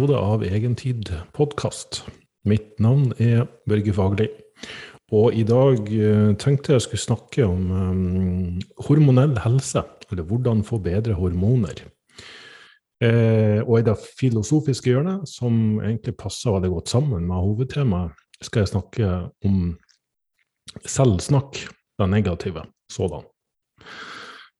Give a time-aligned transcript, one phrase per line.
[0.00, 1.98] episode av Egentid podkast.
[2.48, 4.30] Mitt navn er Børge Fagli.
[5.12, 10.78] Og i dag eh, tenkte jeg skulle snakke om um, hormonell helse, eller hvordan få
[10.80, 11.82] bedre hormoner.
[13.04, 18.64] Eh, og i det filosofiske hjørnet, som egentlig passer veldig godt sammen med hovedtemaet, skal
[18.64, 19.12] jeg snakke
[19.44, 19.60] om
[20.80, 21.60] selvsnakk,
[22.00, 23.28] det negative sådan.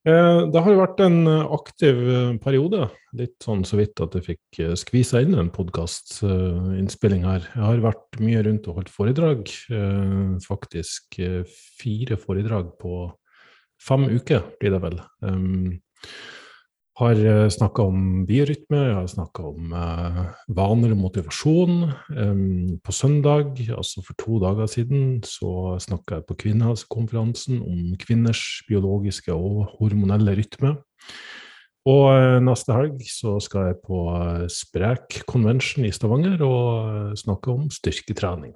[0.09, 2.87] Eh, det har jo vært en eh, aktiv eh, periode.
[3.19, 7.45] Litt sånn så vidt at jeg fikk skvisa inn en podkastinnspilling her.
[7.53, 9.51] Jeg har vært mye rundt og holdt foredrag.
[10.47, 11.19] Faktisk
[11.81, 13.03] fire foredrag på
[13.83, 15.01] fem uker, blir det vel
[17.01, 20.21] har eh, snakka om biorytme, jeg har snakka om uh,
[20.53, 21.79] vaner og motivasjon.
[22.85, 29.33] På søndag, altså for to dager siden, så snakka jeg på kvinnehelsekonferansen om kvinners biologiske
[29.33, 30.75] og hormonelle rytme.
[31.89, 34.05] Og uh, neste helg så skal jeg på
[34.53, 38.53] Sprek Convention i Stavanger og snakke om styrketrening.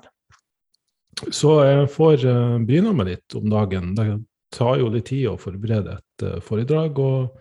[1.33, 2.25] Så jeg får
[2.67, 3.93] bryna meg litt om dagen.
[3.97, 4.09] Det
[4.53, 6.99] tar jo litt tid å forberede et foredrag.
[6.99, 7.39] og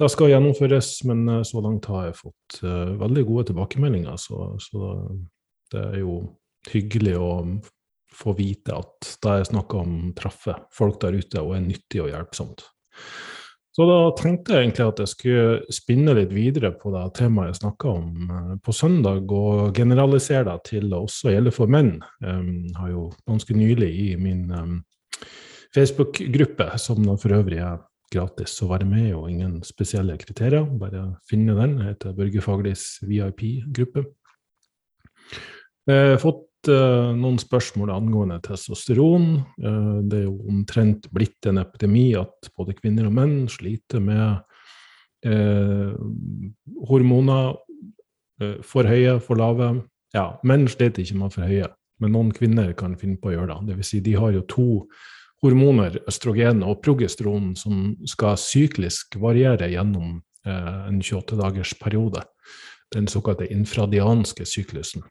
[0.00, 4.16] det skal gjennomføres, men eh, så langt har jeg fått uh, veldig gode tilbakemeldinger.
[4.20, 4.94] Så, så,
[5.72, 6.22] det er jo
[6.70, 7.32] hyggelig å
[8.20, 12.10] få vite at det jeg snakker om, treffer folk der ute og er nyttig og
[12.10, 12.64] hjelpsomt.
[13.76, 17.60] Så da tenkte jeg egentlig at jeg skulle spinne litt videre på det temaet jeg
[17.60, 21.98] snakka om uh, på søndag, og generalisere det til å også gjelde for menn.
[22.24, 24.48] Jeg har jo ganske nylig i min
[25.76, 27.78] Facebook-gruppe, som for øvrig er
[28.10, 30.66] gratis å være med, og ingen spesielle kriterier.
[30.80, 31.78] Bare finne den.
[31.78, 34.04] Det heter Børge Faglis VIP-gruppe.
[35.90, 39.30] Jeg har fått uh, noen spørsmål angående testosteron.
[39.62, 44.46] Uh, det er jo omtrent blitt en epidemi at både kvinner og menn sliter med
[46.88, 47.58] hormoner.
[48.64, 49.66] for høye, for lave.
[50.16, 51.66] Ja, menn sliter ikke med for høye,
[52.00, 53.74] men noen kvinner kan finne på å gjøre det.
[53.74, 53.90] Dvs.
[53.90, 54.68] Si de har jo to
[55.44, 62.24] hormoner, østrogen og progesteron, som skal syklisk variere gjennom eh, en 28-dagers periode.
[62.92, 65.06] Den såkalte infradianske syklusen.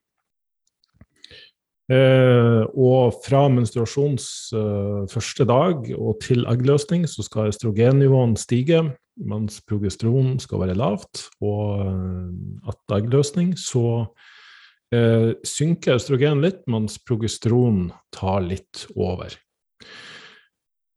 [1.90, 8.84] Eh, og fra menstruasjons eh, første dag og til eggløsning så skal østrogennivåene stige,
[9.18, 11.26] mens progesteron skal være lavt.
[11.42, 11.82] Og
[12.70, 14.06] etter eggløsning så
[15.46, 19.36] synker østrogen litt, mens progesteron tar litt over.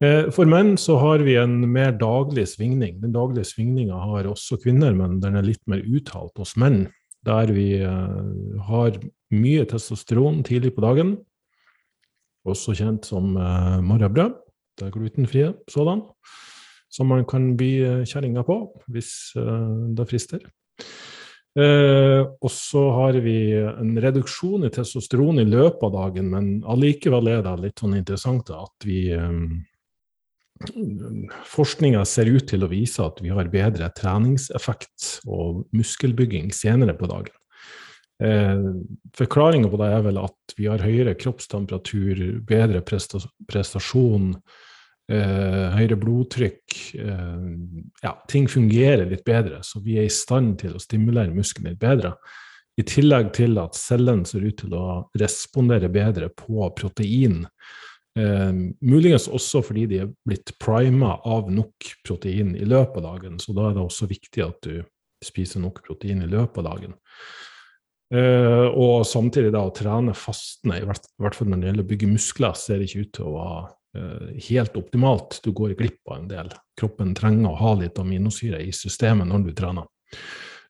[0.03, 2.97] Eh, for menn så har vi en mer daglig svingning.
[2.99, 6.87] Den daglige svingninga har også kvinner, men den er litt mer uttalt hos menn.
[7.23, 8.97] Der vi uh, har
[9.31, 11.13] mye testosteron tidlig på dagen,
[12.43, 14.35] også kjent som uh, morrabrød.
[14.75, 16.01] Det er glutenfrie sådan,
[16.91, 18.57] som man kan by kjerringa på
[18.91, 20.41] hvis det frister.
[21.53, 27.29] Eh, og så har vi en reduksjon i testosteron i løpet av dagen, men allikevel
[27.29, 29.61] er det litt sånn interessant at vi um,
[31.49, 37.09] Forskninga ser ut til å vise at vi har bedre treningseffekt og muskelbygging senere på
[37.11, 37.35] dagen.
[38.23, 38.67] Eh,
[39.17, 44.29] Forklaringa på det er vel at vi har høyere kroppstemperatur, bedre prestasjon,
[45.11, 46.77] eh, høyere blodtrykk.
[46.99, 47.49] Eh,
[48.05, 51.81] ja, ting fungerer litt bedre, så vi er i stand til å stimulere muskelen litt
[51.83, 52.15] bedre.
[52.77, 57.43] I tillegg til at cellene ser ut til å respondere bedre på protein
[58.19, 58.51] Eh,
[58.85, 63.39] muligens også fordi de er blitt prima av nok protein i løpet av dagen.
[63.41, 64.83] Så da er det også viktig at du
[65.23, 66.97] spiser nok protein i løpet av dagen.
[68.13, 72.11] Eh, og samtidig da å trene fastende, i hvert, fall når det gjelder å bygge
[72.11, 73.63] muskler, ser ikke ut til å være
[73.97, 75.39] eh, helt optimalt.
[75.41, 76.51] Du går glipp av en del.
[76.79, 79.89] Kroppen trenger å ha litt aminosyre i systemet når du trener.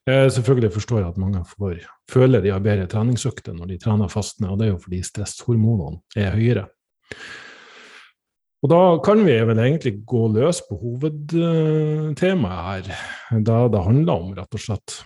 [0.08, 4.12] Eh, selvfølgelig forstår jeg at mange får, føler de har bedre treningsøkter når de trener
[4.12, 6.66] fastende, og det er jo fordi stresshormonene er høyere.
[8.64, 13.00] Og da kan vi vel egentlig gå løs på hovedtemaet her,
[13.44, 15.04] da det handler om, rett og slett.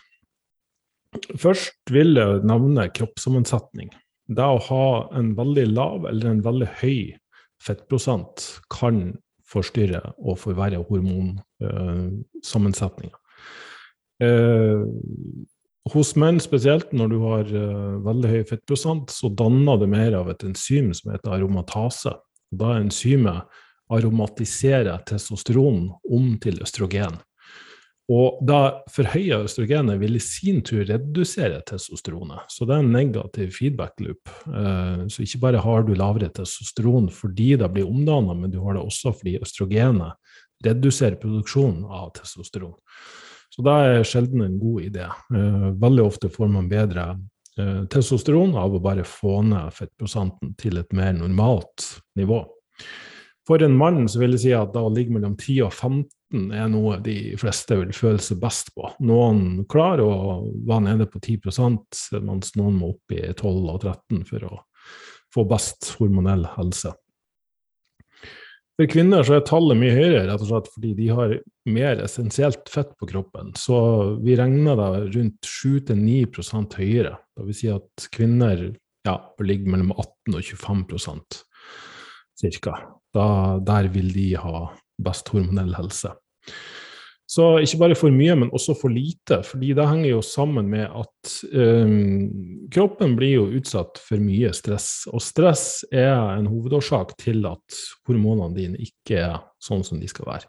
[1.41, 3.89] Først vil jeg nevne kroppssammensetning.
[4.27, 7.15] Det å ha en veldig lav eller en veldig høy
[7.63, 9.17] fettprosent kan
[9.47, 13.17] forstyrre og forverre hormonsammensetninga.
[14.21, 14.81] Eh,
[15.93, 20.31] hos menn spesielt, når du har uh, veldig høy fettprosent, så danner det mer av
[20.33, 22.15] et enzym som heter aromatase.
[22.49, 23.57] Da er enzymet
[23.93, 27.19] aromatiserer testosteron om til østrogen.
[28.07, 32.47] Og da forhøyer østrogenet vil i sin tur redusere testosteronet.
[32.47, 34.31] Så det er en negativ feedback loop.
[34.47, 38.77] Uh, så ikke bare har du lavere testosteron fordi det blir omdanna, men du har
[38.77, 40.15] det også fordi østrogenet
[40.65, 42.75] reduserer produksjonen av testosteron.
[43.53, 45.07] Så da er sjelden en god idé.
[45.07, 47.09] Eh, veldig ofte får man bedre
[47.57, 51.87] eh, testosteron av å bare få ned fettprosenten til et mer normalt
[52.19, 52.43] nivå.
[53.47, 56.51] For en mann så vil jeg si at da å ligge mellom 10 og 15
[56.51, 58.89] er noe de fleste vil føle seg best på.
[59.07, 64.25] Noen klarer å være nede på 10% mens noen må opp i 12 og 13
[64.27, 64.57] for å
[65.33, 66.91] få best hormonell helse.
[68.77, 71.31] For kvinner så er tallet mye høyere, rett og slett fordi de har
[71.73, 73.49] mer essensielt fett på kroppen.
[73.57, 73.77] Så
[74.21, 77.15] vi regner da rundt 7-9% høyere.
[77.33, 78.67] Det vil si at kvinner
[79.07, 81.41] ja, bør ligge mellom 18 og 25%
[82.61, 82.75] ca.
[83.65, 84.67] Der vil de ha
[85.01, 86.13] best hormonell helse.
[87.27, 89.41] Så ikke bare for mye, men også for lite.
[89.43, 92.29] fordi det henger jo sammen med at um,
[92.71, 95.07] kroppen blir jo utsatt for mye stress.
[95.11, 100.29] Og stress er en hovedårsak til at hormonene dine ikke er sånn som de skal
[100.29, 100.47] være.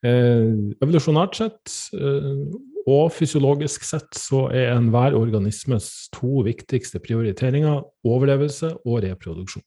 [0.00, 2.48] Uh, evolusjonært sett uh,
[2.88, 9.66] og fysiologisk sett så er enhver organismes to viktigste prioriteringer overlevelse og reproduksjon.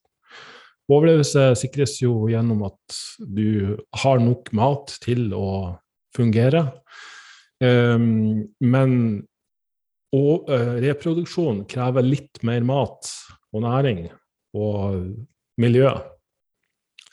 [0.92, 5.78] Overlevelse sikres jo gjennom at du har nok mat til å
[6.16, 6.66] fungere.
[7.64, 8.96] Um, men
[10.14, 13.10] og, uh, reproduksjon krever litt mer mat
[13.54, 14.08] og næring
[14.54, 15.00] og
[15.62, 15.90] miljø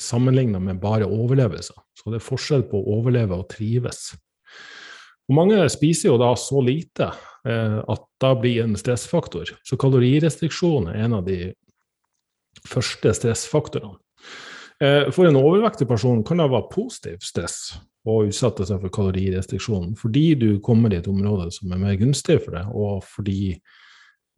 [0.01, 1.77] sammenlignet med bare overlevelse.
[1.97, 4.11] Så det er forskjell på å overleve og trives.
[5.29, 7.11] Og mange spiser jo da så lite
[7.47, 9.53] eh, at da blir en stressfaktor.
[9.63, 11.53] Så kalorirestriksjon er en av de
[12.67, 14.01] første stressfaktorene.
[14.81, 17.75] Eh, for en overvektig person kan det være positiv stress
[18.09, 22.39] å utsette seg for kalorirestriksjonen, fordi du kommer i et område som er mer gunstig
[22.47, 23.59] for deg, og fordi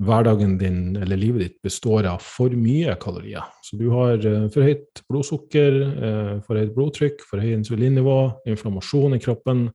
[0.03, 3.45] hverdagen din eller livet ditt består av for mye kalorier.
[3.63, 8.17] Så du har uh, for høyt blodsukker, uh, for høyt blodtrykk, for høyt insulinnivå,
[8.51, 9.69] inflammasjon i kroppen.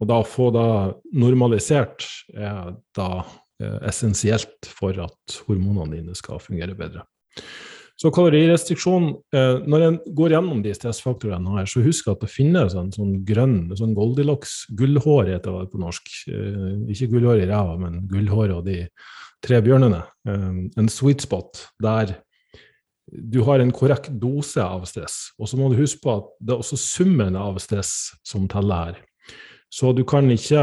[0.00, 0.70] Og da å få det
[1.12, 3.10] normalisert er da
[3.84, 7.02] essensielt for at hormonene dine skal fungere bedre.
[8.00, 12.76] Så kalorirestriksjon eh, Når en går gjennom de stressfaktorene her, så husk at det finnes
[12.78, 16.08] en sånn grønn sånn Goldilocks, gullhår heter det på norsk.
[16.32, 18.86] Eh, ikke gullhår i ræva, men gullhår og de
[19.44, 20.00] tre bjørnene.
[20.28, 20.48] Eh,
[20.80, 22.16] en sweet spot der
[23.10, 25.32] du har en korrekt dose av stress.
[25.40, 28.84] Og så må du huske på at det er også summen av stress som teller
[28.86, 29.00] her.
[29.70, 30.62] Så du kan ikke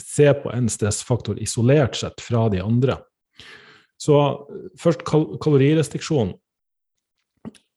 [0.00, 2.98] se på en stressfaktor isolert sett fra de andre.
[4.00, 4.16] Så
[4.80, 6.32] først kal kalorirestriksjon.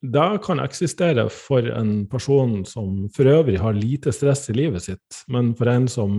[0.04, 5.24] Det kan eksistere for en person som for øvrig har lite stress i livet sitt,
[5.32, 6.18] men for en som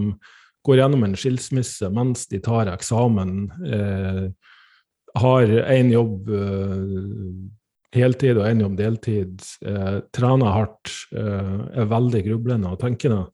[0.64, 3.34] går gjennom en skilsmisse mens de tar eksamen,
[3.68, 4.28] eh,
[5.20, 12.24] har én jobb eh, heltid og én jobb deltid, eh, trener hardt, eh, er veldig
[12.30, 13.26] grublende og tenkende,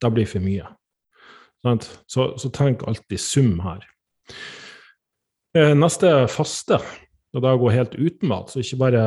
[0.00, 0.68] det blir for mye.
[2.06, 3.82] Så, så tenk alltid sum her.
[5.56, 6.76] Eh, neste faste,
[7.32, 9.04] og da gå helt uten mat, så ikke bare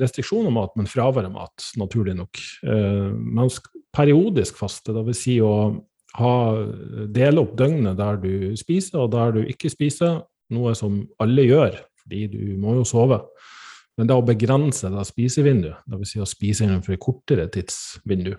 [0.00, 2.40] restriksjon av mat, men fravær av mat, naturlig nok.
[2.68, 3.48] Eh, men
[3.96, 5.22] periodisk faste, dvs.
[5.22, 5.54] Si å
[6.18, 6.34] ha,
[7.08, 10.20] dele opp døgnet der du spiser og der du ikke spiser,
[10.52, 13.22] noe som alle gjør, fordi du må jo sove.
[13.96, 16.12] Men det å begrense det spisevinduet, dvs.
[16.12, 18.34] Si å spise innenfor et kortere tidsvindu,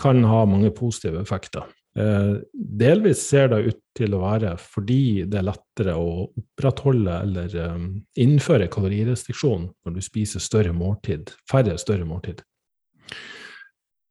[0.00, 1.68] kan ha mange positive effekter.
[1.98, 7.56] Eh, delvis ser det ut til å være fordi det er lettere å opprettholde eller
[7.72, 7.88] um,
[8.20, 12.44] innføre kalorirestriksjon når du spiser større måltid, færre større måltid.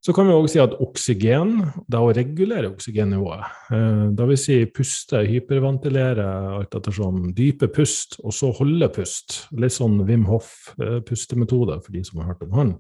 [0.04, 1.54] Så kan vi òg si at oksygen,
[1.88, 6.28] det å regulere oksygennivået, eh, da vil si puste, hyperventilere,
[6.58, 12.20] alt ettersom dype pust, og så holde pust, litt sånn Wim Hoff-pustemetode for de som
[12.20, 12.76] har hørt om han,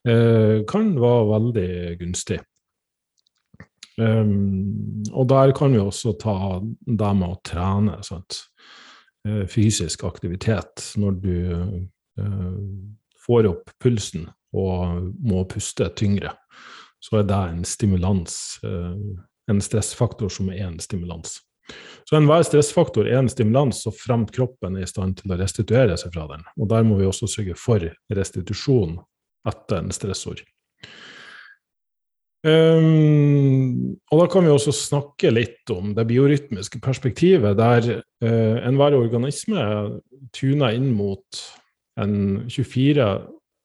[0.00, 2.38] kan være veldig gunstig.
[3.98, 7.98] Um, og der kan vi også ta det med å trene.
[8.06, 8.42] Sant?
[9.26, 11.34] Uh, fysisk aktivitet når du
[12.20, 12.60] uh,
[13.26, 16.32] får opp pulsen og må puste tyngre,
[17.00, 18.96] så er det en stimulans, uh,
[19.50, 21.38] en stressfaktor som er en stimulans.
[22.08, 25.98] Så enhver stressfaktor er en stimulans så fremt kroppen er i stand til å restituere
[26.00, 26.42] seg fra den.
[26.58, 28.96] Og der må vi også sørge for restitusjon
[29.48, 30.42] etter en stressord.
[32.40, 38.96] Um, og da kan vi også snakke litt om det biorytmiske perspektivet, der uh, enhver
[38.96, 39.60] organisme
[40.36, 41.42] tuner inn mot
[42.00, 43.10] en 24-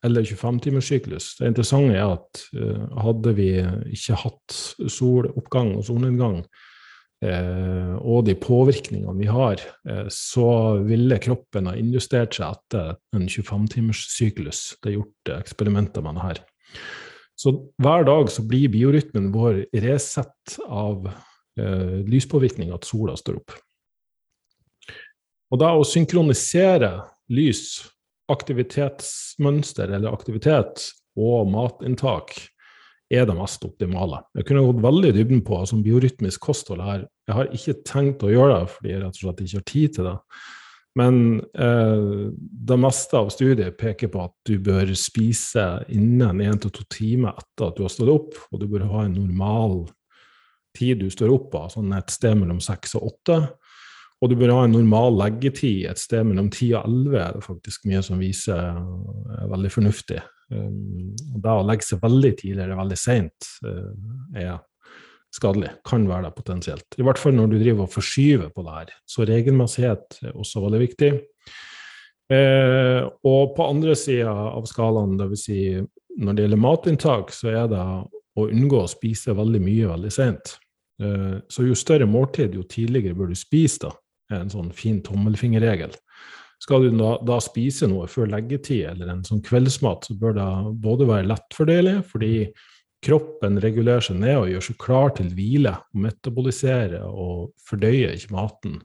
[0.06, 1.38] eller 25-timerssyklus.
[1.40, 3.50] Det interessante er at uh, hadde vi
[3.96, 4.60] ikke hatt
[4.92, 6.44] soloppgang og solnedgang,
[7.24, 9.64] uh, og de påvirkningene vi har,
[10.12, 10.52] så
[10.84, 14.68] ville kroppen ha industert seg etter en 25-timerssyklus.
[14.84, 16.46] Det er gjort eksperimenter med det her.
[17.36, 17.52] Så
[17.82, 21.10] hver dag så blir biorytmen vår resett av
[21.60, 23.56] eh, lyspåvirkning, at sola står opp.
[25.52, 26.92] Og da å synkronisere
[27.36, 27.86] lys,
[28.32, 32.34] aktivitetsmønster eller aktivitet og matinntak
[33.14, 34.24] er det mest optimale.
[34.34, 37.06] Jeg kunne gått veldig i dybden på altså, biorytmisk kosthold her.
[37.30, 39.98] Jeg har ikke tenkt å gjøre det fordi jeg rett og slett ikke har tid
[39.98, 40.16] til det.
[40.96, 47.36] Men eh, det meste av studiet peker på at du bør spise innen 1-2 timer
[47.36, 49.82] etter at du har stått opp, og du bør ha en normal
[50.76, 53.40] tid du står opp av, sånn et sted mellom 6 og 8.
[54.24, 57.44] Og du bør ha en normal leggetid et sted mellom 10 og 11, er det
[57.44, 60.22] faktisk mye som viser er veldig fornuftig.
[60.54, 61.12] Um,
[61.42, 63.92] da å legge seg veldig tidlig eller veldig seint uh,
[64.38, 64.60] er
[65.36, 65.74] skadelig.
[65.88, 66.98] Kan være det potensielt.
[66.98, 68.94] I hvert fall når du driver og forskyver på det her.
[69.10, 71.12] Så regelmessighet er også veldig viktig.
[72.34, 75.46] Eh, og på andre sida av skalaen, dvs.
[75.46, 75.60] Si
[76.16, 77.84] når det gjelder matinntak, så er det
[78.36, 80.56] å unngå å spise veldig mye veldig seint.
[81.04, 83.94] Eh, så jo større måltid, jo tidligere bør du spise, da
[84.32, 85.94] er en sånn fin tommelfingerregel.
[86.64, 90.48] Skal du da, da, spise noe før leggetid eller en sånn kveldsmat, så bør det
[90.82, 92.32] både være lettfordelig, fordi
[93.06, 98.80] kroppen regulerer seg ned og gjør seg klar til hvile, metaboliserer og fordøyer ikke maten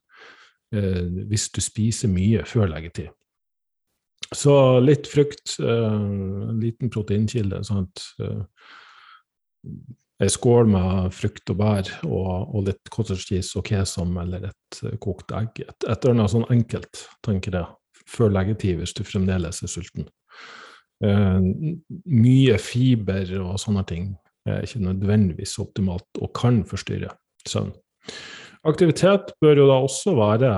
[0.75, 3.11] eh, hvis du spiser mye før leggetid.
[4.31, 4.53] Så
[4.85, 7.65] litt frukt, eh, en liten proteinkilde.
[7.67, 8.45] sånn at eh,
[10.21, 14.81] ei skål med frukt og bær og, og litt cottage cheese og kesam eller et
[14.85, 15.63] uh, kokt egg.
[15.65, 20.11] Et eller annet sånn enkelt, tenker jeg, før leggetid hvis du fremdeles er sulten.
[21.01, 21.41] Uh,
[22.05, 24.11] mye fiber og sånne ting
[24.49, 27.15] er ikke nødvendigvis optimalt og kan forstyrre
[27.49, 27.73] søvn.
[28.69, 30.49] Aktivitet bør jo da også være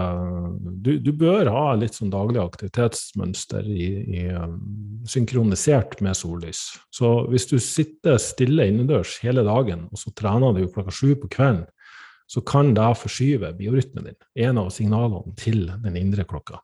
[0.82, 4.56] Du, du bør ha litt sånn daglig aktivitetsmønster i, i, um,
[5.06, 6.64] synkronisert med sollys.
[6.90, 11.30] Så hvis du sitter stille innendørs hele dagen, og så trener du klokka sju på
[11.30, 11.68] kvelden,
[12.26, 14.18] så kan det forskyve biorytmen din,
[14.48, 16.58] en av signalene til den indre klokka.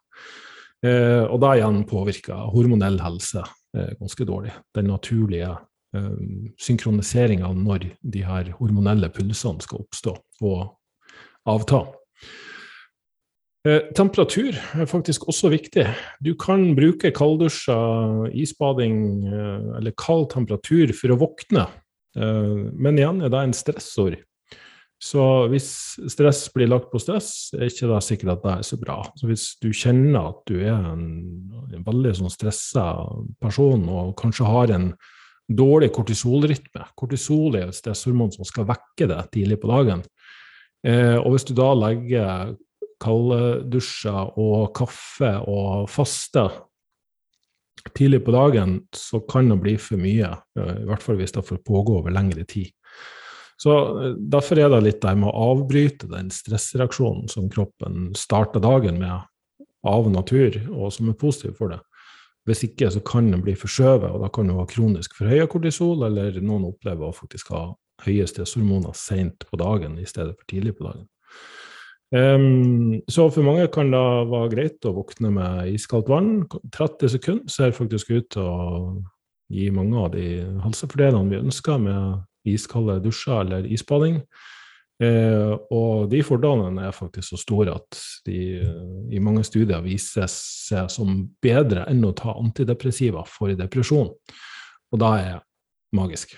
[0.87, 3.55] Eh, og da igjen påvirker hormonell helse eh,
[3.99, 4.55] ganske dårlig.
[4.77, 5.53] Den naturlige
[5.97, 6.11] eh,
[6.61, 11.85] synkroniseringa når de her hormonelle pulsene skal oppstå, og avta.
[13.67, 15.85] Eh, temperatur er faktisk også viktig.
[16.25, 21.67] Du kan bruke kalddusjer, isbading eh, eller kald temperatur for å våkne,
[22.17, 24.21] eh, men igjen er det en stressord.
[24.99, 25.69] Så hvis
[26.11, 28.97] stress blir lagt på stress, er ikke det sikkert at det er så bra.
[29.15, 31.05] Så hvis du kjenner at du er en,
[31.71, 32.89] en veldig sånn stressa
[33.39, 34.91] person og kanskje har en
[35.49, 40.03] dårlig kortisolrytme Kortisol er et stresshormon som skal vekke deg tidlig på dagen.
[40.85, 42.57] Eh, og hvis du da legger
[43.03, 46.49] kalddusjer og kaffe og faste
[47.95, 50.35] tidlig på dagen, så kan det bli for mye.
[50.59, 52.75] Eh, I hvert fall hvis det får pågå over lengre tid.
[53.59, 58.63] Så eh, Derfor er det litt der med å avbryte den stressreaksjonen som kroppen starter
[58.65, 59.27] dagen med
[59.87, 61.83] av natur, og som er positiv for det.
[62.49, 66.03] Hvis ikke så kan den bli forskjøvet, og da kan du ha kronisk forhøya kortisol,
[66.07, 67.63] eller noen opplever å faktisk ha
[68.07, 71.07] høye stresshormoner seint på dagen i stedet for tidlig på dagen.
[72.09, 76.47] Um, så for mange kan det være greit å våkne med iskaldt vann.
[76.73, 78.71] 30 sekunder ser faktisk ut til å
[79.53, 80.25] gi mange av de
[80.65, 84.23] helsefordelene vi ønsker med iskalde dusjer eller isbading.
[84.99, 90.27] Eh, og de fordelene er faktisk så store at de uh, i mange studier viser
[90.33, 94.11] seg som bedre enn å ta antidepressiva for depresjon.
[94.91, 95.39] Og da er
[95.95, 96.35] magisk.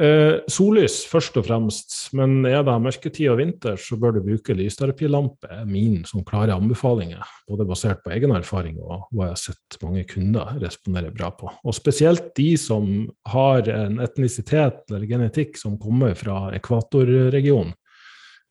[0.00, 4.54] Eh, sollys først og fremst, men er det mørketid og vinter, så bør du bruke
[4.56, 7.20] lysterapilampe, er min som klare anbefalinger.
[7.50, 11.50] Både basert på egen erfaring og hva jeg har sett mange kunder respondere bra på.
[11.52, 12.88] Og spesielt de som
[13.28, 17.76] har en etnisitet eller genetikk som kommer fra ekvatorregionen,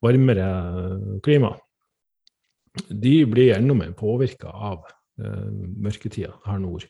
[0.05, 0.51] varmere
[1.25, 1.55] klima.
[2.93, 4.85] De blir enda mer påvirka av
[5.17, 5.49] eh,
[5.81, 6.85] mørketida her nord.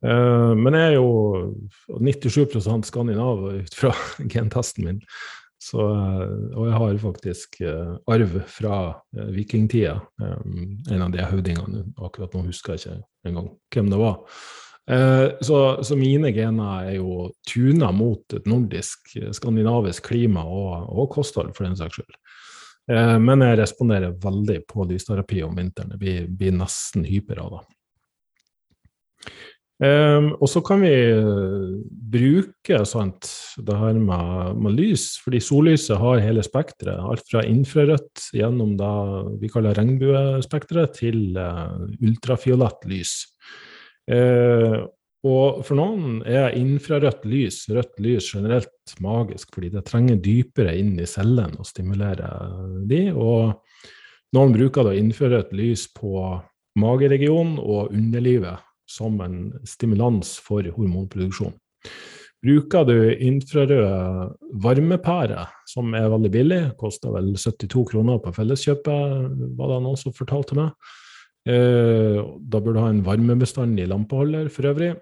[0.00, 3.92] Uh, men jeg er jo 97% skandinav ut fra
[4.32, 5.02] gentesten min.
[5.60, 8.78] Så, uh, og jeg har faktisk uh, arv fra
[9.34, 9.98] vikingtida.
[10.22, 11.84] En av de høvdingene.
[12.00, 14.42] Akkurat nå husker jeg ikke engang hvem det var.
[14.90, 21.52] Så, så, mine gener er jo tuna mot et nordisk, skandinavisk klima og, og kosthold,
[21.54, 22.16] for den saks skyld.
[23.22, 25.92] Men jeg responderer veldig på lysterapi om vinteren.
[25.94, 27.62] Jeg blir, blir nesten hyper av det.
[29.80, 31.78] Um, og så kan vi uh,
[32.12, 33.30] bruke sant,
[33.64, 37.00] det her med, med, lys, fordi sollyset har hele spekteret.
[37.00, 38.94] Alt fra infrarødt gjennom det
[39.40, 43.18] vi kaller regnbuespekteret, til uh, ultrafiolett lys.
[44.10, 44.84] Uh,
[45.20, 50.94] Og for noen er infrarødt lys, rødt lys generelt magisk, fordi det trenger dypere inn
[50.96, 52.54] i cellen og stimulerer
[52.88, 53.02] de.
[53.12, 53.52] Og
[54.32, 56.24] noen bruker da infrarødt lys på
[56.80, 61.54] mageregionen og underlivet som en stimulans for hormonproduksjon.
[62.40, 64.32] Bruker du infrarød
[64.64, 69.28] varmepære, som er veldig billig, koster vel 72 kroner på Felleskjøpet,
[69.58, 70.72] var det noen som fortalte meg.
[71.48, 74.94] Eh, da bør du ha en varmebestandig lampeholder for øvrig.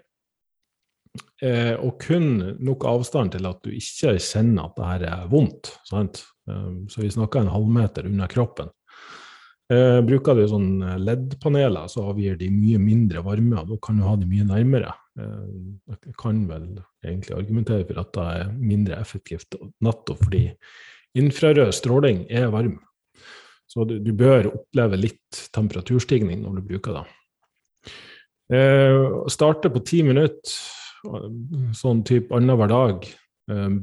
[1.41, 5.71] Eh, og kun nok avstand til at du ikke kjenner at det her er vondt.
[5.87, 6.25] Sant?
[6.49, 8.71] Eh, så vi snakker en halvmeter under kroppen.
[9.69, 14.05] Eh, bruker du sånn LED-paneler, så avgir de mye mindre varme, og da kan du
[14.07, 14.95] ha de mye nærmere.
[15.19, 15.43] Eh,
[15.93, 16.65] jeg kan vel
[17.05, 20.47] egentlig argumentere for at det er mindre effektivt, nettopp fordi
[21.21, 22.79] infrarød stråling er varm.
[23.69, 27.05] Så du, du, bør oppleve litt temperaturstigning når du bruker det.
[28.57, 28.97] Eh,
[29.29, 30.57] starte på ti minutter,
[31.77, 33.28] sånn type annenhver dag, Eh,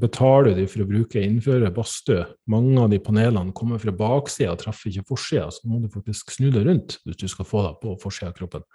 [0.00, 2.22] betaler de for å bruke innføre badstue.
[2.52, 6.30] Mange av de panelene kommer fra baksida og treffer ikke forsida, så må du faktisk
[6.36, 8.66] snu deg rundt hvis du skal få deg på forsida av kroppen.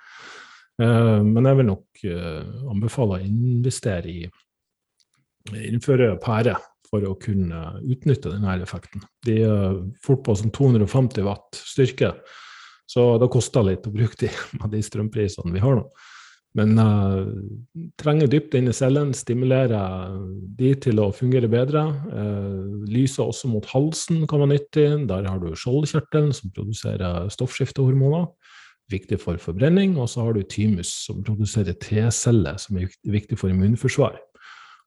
[0.81, 4.25] Eh, men jeg vil nok eh, anbefale å investere i
[5.71, 6.55] innføre pære
[6.91, 9.03] for å kunne utnytte denne effekten.
[9.25, 12.13] De er fort på sånn 250 watt styrke,
[12.89, 15.85] så det koster litt å bruke de med de strømprisene vi har nå.
[16.57, 17.27] Men uh,
[18.01, 20.15] trenger dypt inn i cellen, stimulerer
[20.59, 21.85] de til å fungere bedre.
[22.11, 24.87] Uh, lyset også mot halsen kan være nyttig.
[25.07, 28.27] Der har du skjoldkjertelen, som produserer stoffskiftehormoner.
[28.91, 29.95] Viktig for forbrenning.
[29.95, 34.19] Og så har du thymus, som produserer T-celler, som er viktig for immunforsvar.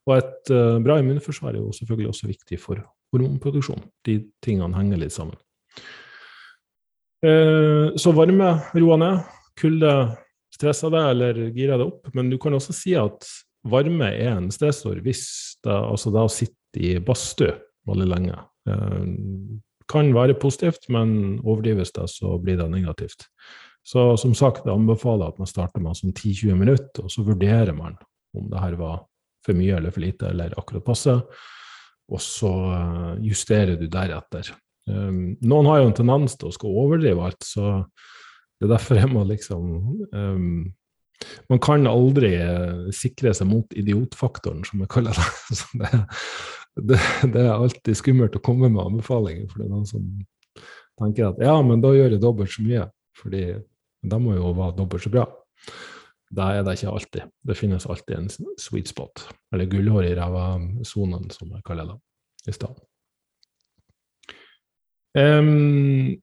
[0.04, 2.82] Og et uh, bra immunforsvar er jo selvfølgelig også viktig for
[3.14, 3.80] hormonproduksjon.
[4.04, 5.38] De tingene henger litt sammen.
[7.24, 9.20] så varme roer ned.
[9.56, 9.92] Kulde
[10.54, 12.08] stressa deg eller gira deg opp.
[12.16, 13.26] Men du kan også si at
[13.64, 15.26] varme er en stressår hvis
[15.64, 17.54] det, altså det å sitte i badstue
[17.88, 18.36] veldig lenge
[18.68, 19.06] eh,
[19.90, 23.26] kan være positivt, men overdrives det, så blir det negativt.
[23.84, 27.76] Så som sagt, jeg anbefaler at man starter med sånn 10-20 minutter, og så vurderer
[27.76, 27.98] man
[28.34, 29.02] om det her var
[29.44, 31.18] for mye eller for lite, eller akkurat passe.
[32.12, 34.54] Og så eh, justerer du deretter.
[34.88, 37.68] Um, noen har jo en tendens til å skal overdrive alt, så
[38.60, 39.64] det er derfor jeg må liksom
[40.14, 40.72] um,
[41.50, 45.26] Man kan aldri uh, sikre seg mot idiotfaktoren, som jeg kaller det.
[45.80, 46.02] det,
[46.90, 47.00] det.
[47.32, 50.06] det, er alltid skummelt å komme med anbefalinger, for det er noen som
[51.00, 52.86] tenker at ja, men da gjør jeg dobbelt så mye,
[53.18, 53.44] fordi
[54.04, 55.24] da må jo være dobbelt så bra.
[56.34, 57.30] Det er det ikke alltid.
[57.46, 59.22] Det finnes alltid en sweet spot,
[59.54, 62.82] eller gullhår i ræva-sonen, som jeg kaller det i stedet.
[65.14, 66.16] Um,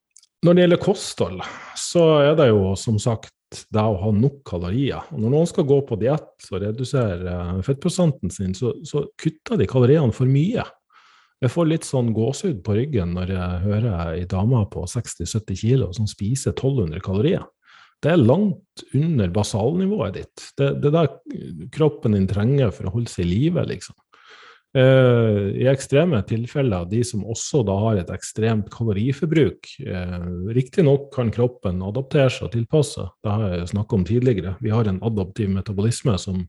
[0.45, 1.41] når det gjelder kosthold,
[1.77, 3.33] så er det jo som sagt
[3.71, 5.07] det å ha nok kalorier.
[5.11, 9.59] Og når noen skal gå på diett og redusere eh, fettprosenten sin, så, så, kutter
[9.59, 10.63] de kaloriene for mye.
[11.41, 15.87] Jeg får litt sånn gåsehud på ryggen når jeg hører ei dame på 60-70 kg
[15.97, 17.45] som spiser 1200 kalorier.
[18.01, 20.45] Det er langt under basalnivået ditt.
[20.57, 23.97] Det, er det kroppen din trenger for å holde seg i live, liksom.
[24.71, 31.27] Uh, I ekstreme tilfeller, de som også da har et ekstremt kaloriforbruk uh, Riktignok kan
[31.35, 34.55] kroppen adaptere seg og tilpasse, det har jeg snakket om tidligere.
[34.63, 36.45] Vi har en adaptiv metabolisme som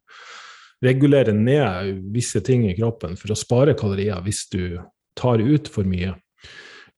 [0.86, 4.78] regulerer ned visse ting i kroppen for å spare kalorier hvis du
[5.18, 6.14] tar ut for mye.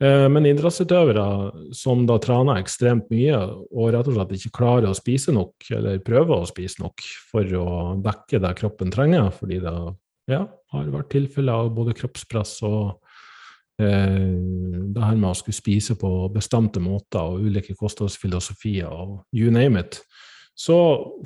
[0.04, 1.26] Uh, men idrettsutøvere
[1.72, 3.40] som da trener ekstremt mye
[3.72, 7.60] og rett og slett ikke klarer å spise nok, eller prøver å spise nok for
[7.64, 7.68] å
[8.04, 9.78] dekke det kroppen trenger, fordi det
[10.30, 12.94] ja, har vært tilfeller av både kroppspress og
[13.82, 14.30] eh,
[14.94, 19.80] det her med å skulle spise på bestemte måter og ulike kostholdsfilosofier og you name
[19.80, 20.00] it.
[20.54, 20.76] Så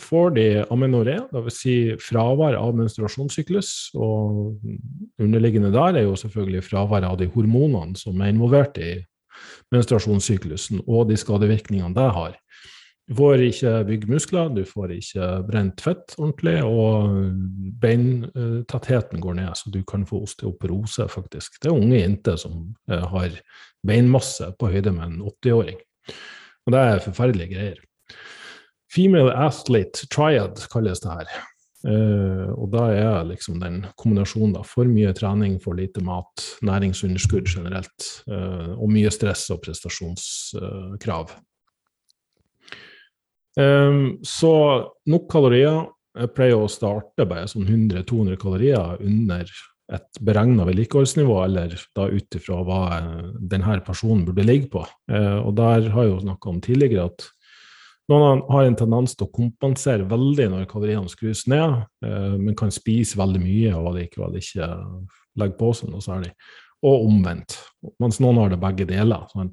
[0.00, 1.56] får de amenoré, dvs.
[1.60, 3.92] Si fravær av menstruasjonssyklus.
[4.00, 4.56] Og
[5.20, 8.94] underliggende der er jo selvfølgelig fravær av de hormonene som er involvert i
[9.74, 12.38] menstruasjonssyklusen, og de skadevirkningene det har.
[13.08, 17.14] Du får ikke bygge muskler, du får ikke brent fett ordentlig, og
[17.80, 21.56] beintettheten går ned, så du kan få osteoporose, faktisk.
[21.62, 23.38] Det er unge jenter som eh, har
[23.88, 25.80] beinmasse på høyde med en 80-åring.
[26.68, 27.80] Og det er forferdelige greier.
[28.92, 31.38] Female athlete triad kalles det her.
[31.86, 37.46] Uh, og da er liksom den kombinasjonen da, for mye trening, for lite mat, næringsunderskudd
[37.52, 41.36] generelt, uh, og mye stress og prestasjonskrav.
[43.56, 44.52] Um, så
[45.08, 45.86] nok kalorier.
[46.18, 49.50] Jeg pleier å starte bare sånn 100-200 kalorier under
[49.94, 52.80] et beregna vedlikeholdsnivå, eller da ut ifra hva
[53.38, 54.82] denne personen burde ligge på.
[55.10, 57.28] Uh, og der har jeg jo snakka om tidligere at
[58.08, 62.72] Noen har en tendens til å kompensere veldig når kaloriene skrus ned, eh, men kan
[62.72, 64.68] spise veldig mye og likevel ikke
[65.38, 66.32] legge på seg noe særlig.
[66.88, 67.58] Og omvendt.
[68.00, 69.26] Mens noen har det begge deler.
[69.28, 69.52] Sånn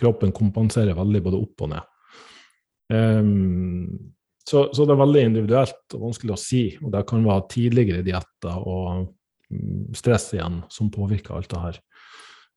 [0.00, 1.90] kroppen kompenserer veldig både opp og ned.
[2.92, 6.64] Um, så, så, det er veldig individuelt og vanskelig å si.
[6.84, 9.06] Og det kan være tidligere dietter og
[9.48, 11.78] mm, stress igjen som påvirker alt det her.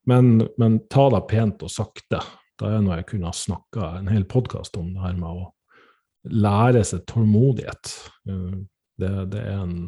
[0.08, 2.20] Men, men ta det pent og sakte.
[2.60, 5.48] Da er noe jeg kunne ha snakka en hel podkast om det her med å
[6.28, 7.94] lære seg tålmodighet.
[8.28, 8.60] Eh,
[8.98, 9.80] det, det, er en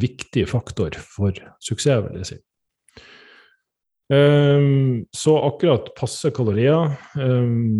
[0.00, 2.42] viktig faktor for suksess, vil jeg si.
[4.06, 6.94] Um, så akkurat passe kalorier.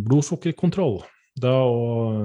[0.07, 1.01] Blodsukkerkontroll.
[1.37, 2.17] Det å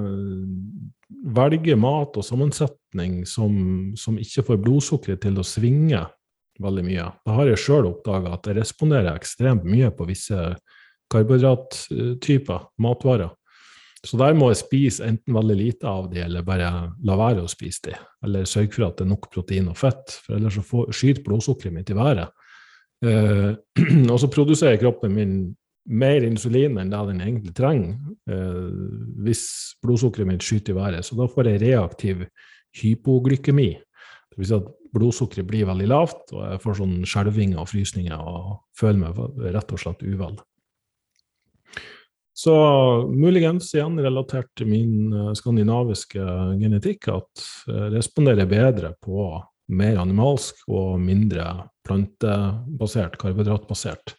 [1.36, 6.02] velge mat og sammensetning som, som ikke får blodsukkeret til å svinge
[6.62, 7.10] veldig mye.
[7.26, 10.38] Da har jeg sjøl oppdaga at jeg responderer ekstremt mye på visse
[11.12, 13.32] karbohydrattyper, matvarer.
[14.02, 16.70] Så der må jeg spise enten veldig lite av de, eller bare
[17.06, 17.98] la være å spise de.
[18.26, 21.76] Eller sørge for at det er nok protein og fett, for ellers så skyter blodsukkeret
[21.76, 22.32] mitt i været.
[23.06, 23.50] Eh,
[24.12, 25.36] og så produserer kroppen min
[25.90, 27.96] mer insulin enn det den egentlig trenger
[28.30, 28.68] eh,
[29.24, 29.44] hvis
[29.82, 31.06] blodsukkeret mitt skyter i været.
[31.06, 32.24] Så da får jeg reaktiv
[32.78, 33.72] hypoglykemi.
[34.32, 38.24] Det vil si at blodsukkeret blir veldig lavt, og jeg får sånn skjelvinger og frysninger
[38.32, 40.38] og føler meg rett og slett uvel.
[42.32, 42.54] Så
[43.12, 46.22] muligens igjen relatert til min uh, skandinaviske
[46.62, 49.26] genetikk at jeg responderer bedre på
[49.72, 51.44] mer animalsk og mindre
[51.86, 54.16] plantebasert, karbohydratbasert.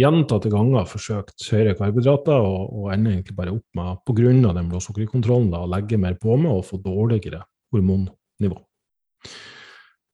[0.00, 4.32] Gjentatte ganger forsøkt høyere karbohydrater, og, og ender egentlig bare opp med, pga.
[4.32, 8.60] den blodssukkerkontrollen, å legge mer på meg og få dårligere hormonnivå.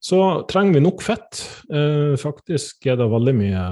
[0.08, 1.40] Så trenger vi nok fett.
[1.74, 3.62] Eh, faktisk er det veldig mye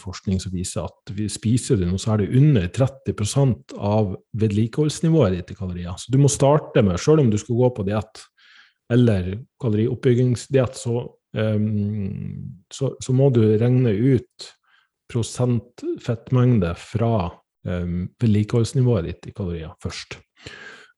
[0.00, 5.58] forskning som viser at vi spiser det noe særlig under 30% av vedlikeholdsnivået ditt i
[5.58, 5.98] kalorier.
[5.98, 8.22] Så du må starte med, selv om du skal gå på diett
[8.94, 11.02] eller kalorioppbyggingsdiett, så,
[11.36, 11.66] eh,
[12.72, 14.50] så, så, må du regne ut
[15.10, 20.18] prosent fettmengde fra um, vedlikeholdsnivået ditt i kalorier først.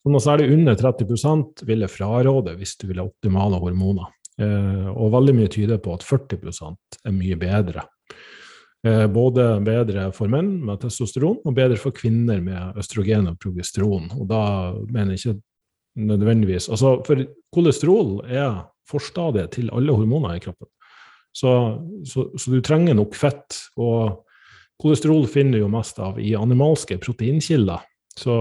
[0.07, 4.13] Så noe særlig under 30% vil jeg fraråde hvis du vil ha optimale hormoner.
[4.37, 7.87] Eh, og veldig mye tyder på at 40% er mye bedre.
[8.87, 14.11] Eh, både bedre for menn med testosteron og bedre for kvinner med østrogen og progesteron.
[14.15, 14.43] Og da
[14.93, 20.69] mener jeg ikke nødvendigvis Altså, for kolesterol er forstadiet til alle hormoner i kroppen.
[21.37, 21.53] Så,
[22.09, 23.59] så, så, du trenger nok fett.
[23.77, 24.23] Og
[24.81, 27.85] kolesterol finner du jo mest av i animalske proteinkilder.
[28.17, 28.37] Så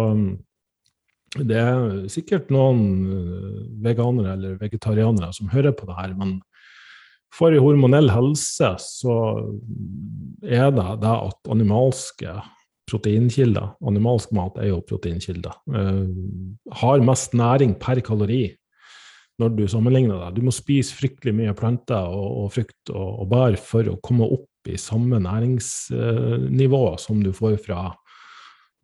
[1.36, 6.38] det er sikkert noen eh, veganere eller vegetarianere som hører på det her, men
[7.36, 9.15] for i hormonell helse så
[10.45, 12.38] er det det at animalske
[12.88, 16.05] proteinkilder, animalsk mat er jo proteinkilder, uh,
[16.79, 18.43] har mest næring per kalori
[19.41, 20.38] når du sammenligner det.
[20.38, 24.28] Du må spise fryktelig mye planter og, og frukt og, og bær for å komme
[24.38, 27.91] opp i samme næringsnivå som du får fra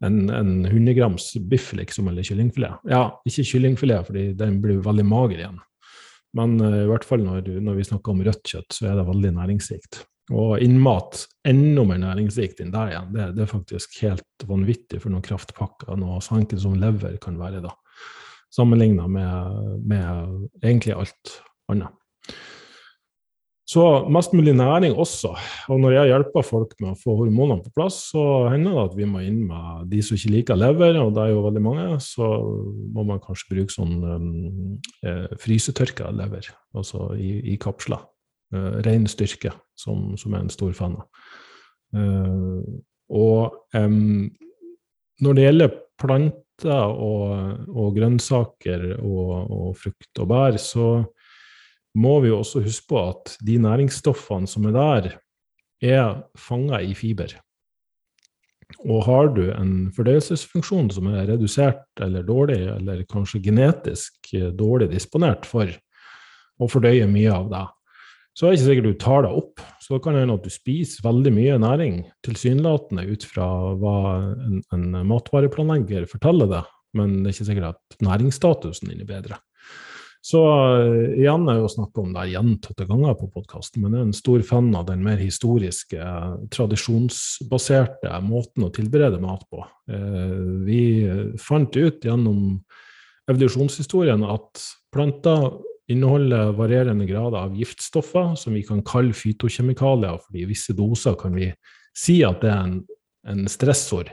[0.06, 2.86] en, en 100 grams biff, liksom, eller kyllingfilet.
[2.90, 5.60] Ja, ikke kyllingfilet, fordi den blir veldig mager igjen.
[6.38, 9.08] Men uh, i hvert fall når, når, vi snakker om rødt kjøtt, så er det
[9.10, 10.02] veldig næringsrikt.
[10.32, 13.10] Og innmat enda mer næringsrikt enn der igjen.
[13.14, 17.40] Det, det, er faktisk helt vanvittig for noen kraftpakker, noe så enkelt som lever kan
[17.42, 17.74] være, da.
[18.52, 21.38] Sammenligna med, med egentlig alt
[21.72, 21.96] annet.
[23.72, 25.30] Så mest mulig næring også.
[25.72, 28.98] Og når jeg hjelper folk med å få hormonene på plass, så hender det at
[28.98, 31.86] vi må inn med de som ikke liker lever, og det er jo veldig mange,
[32.04, 32.28] så
[32.92, 34.26] må man kanskje bruke sånn um,
[35.08, 38.04] eh, frysetørka lever, altså i, i kapsler.
[38.52, 41.08] Uh, ren styrke, som, som er en stor fan av.
[41.96, 42.60] Uh,
[43.16, 44.28] og um,
[45.24, 45.78] når det gjelder
[46.62, 51.04] planter og, og grønnsaker og, og frukt og bær, så
[51.96, 55.18] må vi jo også huske på at de næringsstoffene som er der,
[55.82, 57.34] er fanga i fiber.
[58.88, 65.46] Og har du en fordøyelsesfunksjon som er redusert eller dårlig, eller kanskje genetisk dårlig disponert
[65.46, 65.68] for
[66.62, 67.66] å fordøye mye av det,
[68.38, 69.64] så er det ikke sikkert du tar det opp.
[69.92, 73.96] Så det kan hende at du spiser veldig mye næring, tilsynelatende ut fra hva
[74.32, 79.40] en, en matvareplanlegger forteller deg, men det er ikke sikkert at næringsstatusen din er bedre.
[80.24, 84.08] Så uh, igjen er jo snakk om det gjentatte ganger på podkasten, men jeg er
[84.08, 86.08] en stor fan av den mer historiske,
[86.56, 89.66] tradisjonsbaserte måten å tilberede mat på.
[89.92, 90.86] Uh, vi
[91.36, 92.62] fant ut gjennom
[93.28, 94.64] evolusjonshistorien at
[94.96, 95.50] planter
[95.90, 101.36] inneholder varierende grader av giftstoffer som vi kan kalle fytokjemikalier, fordi i visse doser kan
[101.36, 101.50] vi
[101.98, 102.78] si at det er en,
[103.28, 104.12] en stressor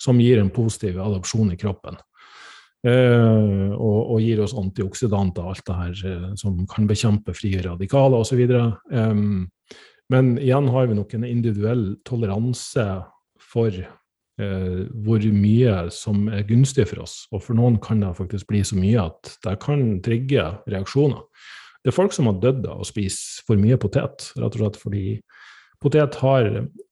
[0.00, 1.98] som gir en positiv adopsjon i kroppen.
[2.86, 8.22] Uh, og, og, gir oss antioksidanter, alt det her uh, som kan bekjempe frie radikaler
[8.22, 8.44] osv.
[8.94, 9.48] Um,
[10.14, 12.86] men igjen har vi nok en individuell toleranse
[13.42, 13.74] for
[14.40, 17.20] uh, hvor mye som er gunstig for oss.
[17.32, 21.22] Og for noen kan det faktisk bli så mye at det kan trigge reaksjoner.
[21.82, 24.80] Det er folk som har dødd av å spise for mye potet, rett og slett
[24.80, 25.04] fordi
[25.78, 26.48] Potet har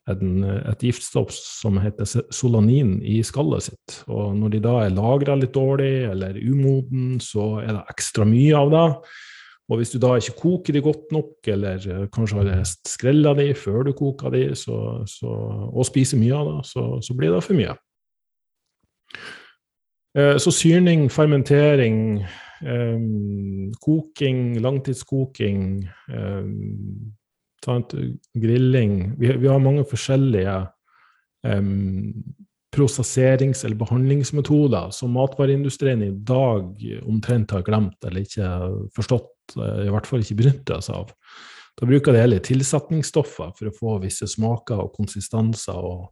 [0.06, 3.96] en, et giftstoff som heter solanin i skallet sitt.
[4.06, 8.54] Og når de da er lagra litt dårlig eller umoden, så er det ekstra mye
[8.54, 8.84] av det.
[9.66, 13.88] Og hvis du da ikke koker de godt nok, eller kanskje har skrella de før
[13.88, 15.32] du koker de, så, så,
[15.72, 17.74] og spiser mye av det, så, så blir det for mye.
[20.16, 22.22] Eh, så syrning, fermentering,
[22.62, 25.88] um, koking, langtidskoking
[28.34, 29.16] Grilling.
[29.18, 30.54] Vi, vi, har mange forskjellige
[32.76, 38.50] prosesserings- eller behandlingsmetoder som matvareindustrien i dag omtrent har glemt eller ikke
[38.94, 41.12] forstått, eh, i hvert fall ikke benytter seg av.
[41.76, 46.08] Da bruker de heller tilsetningsstoffer for å få visse smaker og konsistenser og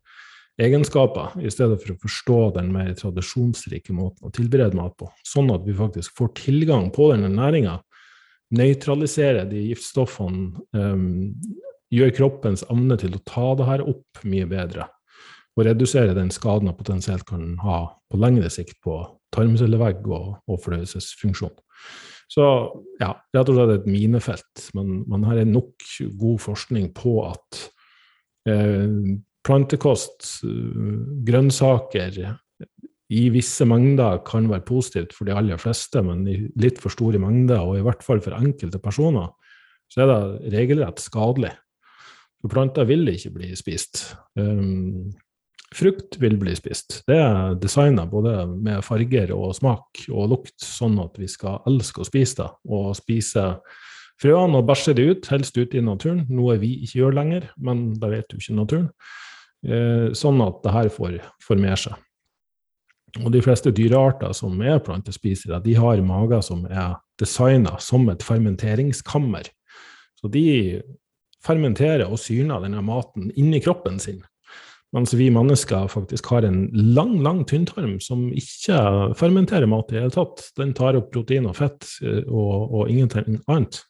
[0.61, 5.51] egenskaper, i stedet for å forstå den mer tradisjonsrike måten å tilberede mat på, sånn
[5.55, 7.81] at vi faktisk får tilgang på denne næringa
[8.55, 11.33] nøytraliserer de giftstoffene, um,
[11.95, 14.89] gjør kroppens evne til å ta det her opp mye bedre.
[15.55, 18.99] Og redusere den skaden den potensielt kan ha på lengre sikt på
[19.35, 21.55] tarmcellevegg og, og fordøyelsesfunksjon.
[22.31, 22.45] Så
[23.01, 24.69] ja, rett og slett et minefelt.
[24.77, 25.85] Men, man er nok
[26.19, 27.61] god forskning på at
[28.51, 30.41] eh, plantekost,
[31.29, 32.23] grønnsaker,
[33.15, 37.21] i visse mengder kan være positivt for de aller fleste, men i litt for store
[37.21, 39.29] mengder, og i hvert fall for enkelte personer,
[39.93, 41.53] så er det regelrett skadelig.
[42.41, 44.03] For planter vil ikke bli spist.
[44.37, 45.13] Um,
[45.75, 47.01] frukt vil bli spist.
[47.09, 52.03] Det er designa både med farger og smak og lukt, sånn at vi skal elske
[52.03, 52.49] å spise det.
[52.71, 53.47] Og spise
[54.23, 57.87] frøene og bæsje de ut, helst ut i naturen, noe vi ikke gjør lenger, men
[57.99, 58.91] det vet jo ikke naturen.
[59.65, 61.95] Uh, sånn at det her får, formere seg.
[63.23, 68.25] Og de fleste dyrearter som er plantespisere, de har mager som er designa som et
[68.27, 69.49] fermenteringskammer.
[70.19, 70.47] Så de
[71.45, 74.23] fermenterer og syrner denne maten inni kroppen sin.
[74.95, 78.77] Mens vi mennesker faktisk har en lang, lang tynntarm som ikke
[79.19, 80.45] fermenterer mat i hele tatt.
[80.59, 83.81] Den tar opp protein og fett eh, og, og ingenting annet.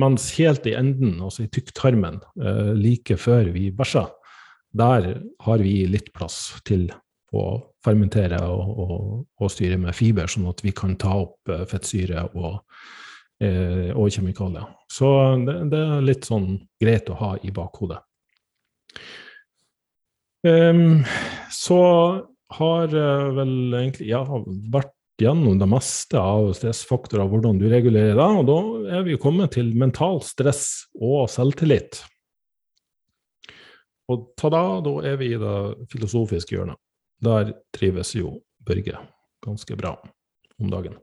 [0.00, 4.08] Mens helt i enden, altså i tykktarmen, eh, like før vi bæsjer,
[4.80, 5.12] der
[5.44, 6.88] har vi litt plass til
[7.36, 7.44] å
[7.84, 9.06] fermentere og, og,
[9.42, 12.62] og, styre med fiber, sånn at vi kan ta opp eh, fettsyre og,
[13.40, 14.66] og kjemikalier.
[14.92, 15.08] Så
[15.46, 18.00] det, det, er litt sånn greit å ha i bakhodet.
[20.46, 21.02] Um,
[21.52, 21.80] så
[22.56, 28.28] har jeg vel egentlig har vært gjennom det meste av stressfaktorer, hvordan du regulerer det.
[28.40, 28.60] Og da
[28.98, 32.00] er vi kommet til mental stress og selvtillit.
[34.10, 36.80] Og ta-da, da er vi i det filosofiske hjørnet.
[37.20, 38.96] Der trives jo Børge
[39.44, 39.94] ganske bra
[40.60, 40.96] om dagen.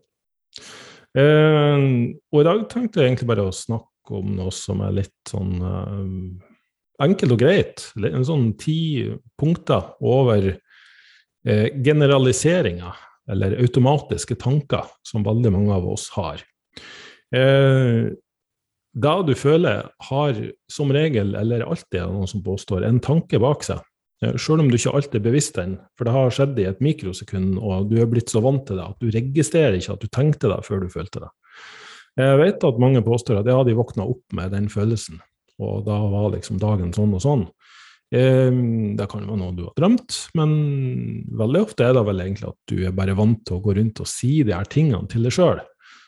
[1.18, 1.86] Eh,
[2.34, 5.56] og i dag tenkte jeg egentlig bare å snakke om noe som er litt sånn
[5.62, 6.04] eh,
[7.04, 7.88] enkelt og greit.
[7.98, 9.08] En sånn ti
[9.40, 16.44] punkter over eh, generaliseringer, eller automatiske tanker, som veldig mange av oss har.
[17.36, 18.08] Eh,
[18.98, 20.40] da du føler har
[20.72, 23.84] som regel, eller alltid er noen som påstår, en tanke bak seg,
[24.18, 27.60] Sjøl om du ikke alltid er bevisst den, for det har skjedd i et mikrosekund,
[27.62, 30.50] og du er blitt så vant til det at du registrerer ikke at du tenkte
[30.50, 31.30] det før du følte det.
[32.18, 35.20] Jeg vet at mange påstår at ja, de våkna opp med den følelsen,
[35.62, 37.48] og da var liksom dagen sånn og sånn.
[38.08, 40.52] Det kan være noe du har drømt, men
[41.36, 44.00] veldig ofte er det vel egentlig at du er bare vant til å gå rundt
[44.00, 45.60] og si de her tingene til deg sjøl.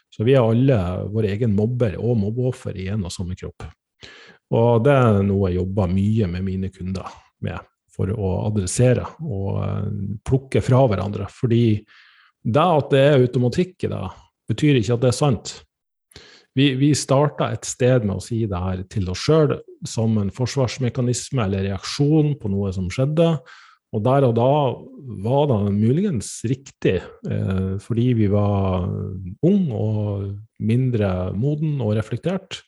[0.09, 0.77] Så vi er alle
[1.11, 3.67] vår egen mobber og mobbeoffer i en og samme kropp.
[4.55, 7.11] Og det er noe jeg jobber mye med mine kunder
[7.45, 7.59] med
[7.93, 9.89] for å adressere og eh,
[10.25, 11.27] plukke fra hverandre.
[11.33, 11.63] Fordi
[12.39, 14.03] det at det er automatikk i det,
[14.49, 15.53] betyr ikke at det er sant.
[16.59, 19.55] Vi, vi starta et sted med å si det her til oss sjøl
[19.87, 23.37] som en forsvarsmekanisme eller reaksjon på noe som skjedde.
[23.95, 24.51] Og der og da
[25.23, 26.99] var det muligens riktig,
[27.31, 30.27] eh, fordi vi var ung og
[30.59, 32.59] mindre moden og reflektert.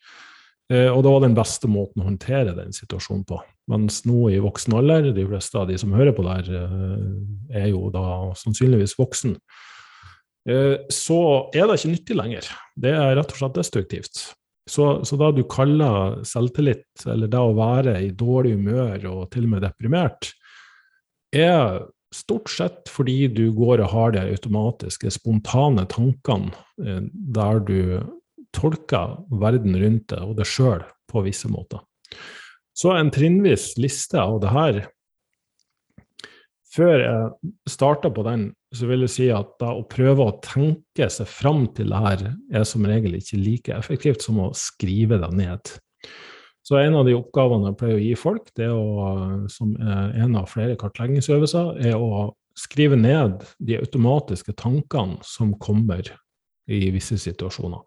[0.72, 3.42] Eh, og det var den beste måten å håndtere den situasjonen på.
[3.70, 7.68] Mens nå i voksen alder, de fleste av de som hører på der, eh, er
[7.70, 9.36] jo da sannsynligvis voksen,
[10.42, 11.18] så
[11.54, 12.48] er det ikke nyttig lenger.
[12.74, 14.22] Det er rett og slett destruktivt.
[14.70, 19.48] Så, så da du kaller selvtillit, eller det å være i dårlig humør og til
[19.48, 20.32] og med deprimert,
[21.34, 26.52] er stort sett fordi du går og har de automatiske, spontane tankene
[26.84, 27.82] eh, der du
[28.56, 31.80] tolker verden rundt deg og deg sjøl på visse måter.
[32.76, 34.82] Så en trinnvis liste av det her
[36.72, 41.08] Før jeg starta på den, så vil jeg si at da å prøve å tenke
[41.12, 42.22] seg fram til det her,
[42.56, 45.74] er som regel ikke like effektivt som å skrive det ned.
[46.64, 49.16] Så en av de oppgavene jeg pleier å gi folk, det å,
[49.52, 56.06] som er en av flere kartleggingsøvelser, er å skrive ned de automatiske tankene som kommer
[56.72, 57.82] i visse situasjoner.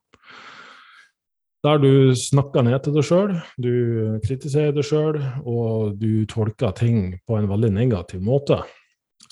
[1.64, 5.16] Der du snakker ned til deg sjøl, du kritiserer deg sjøl,
[5.49, 8.59] og du tolker ting på en veldig negativ måte.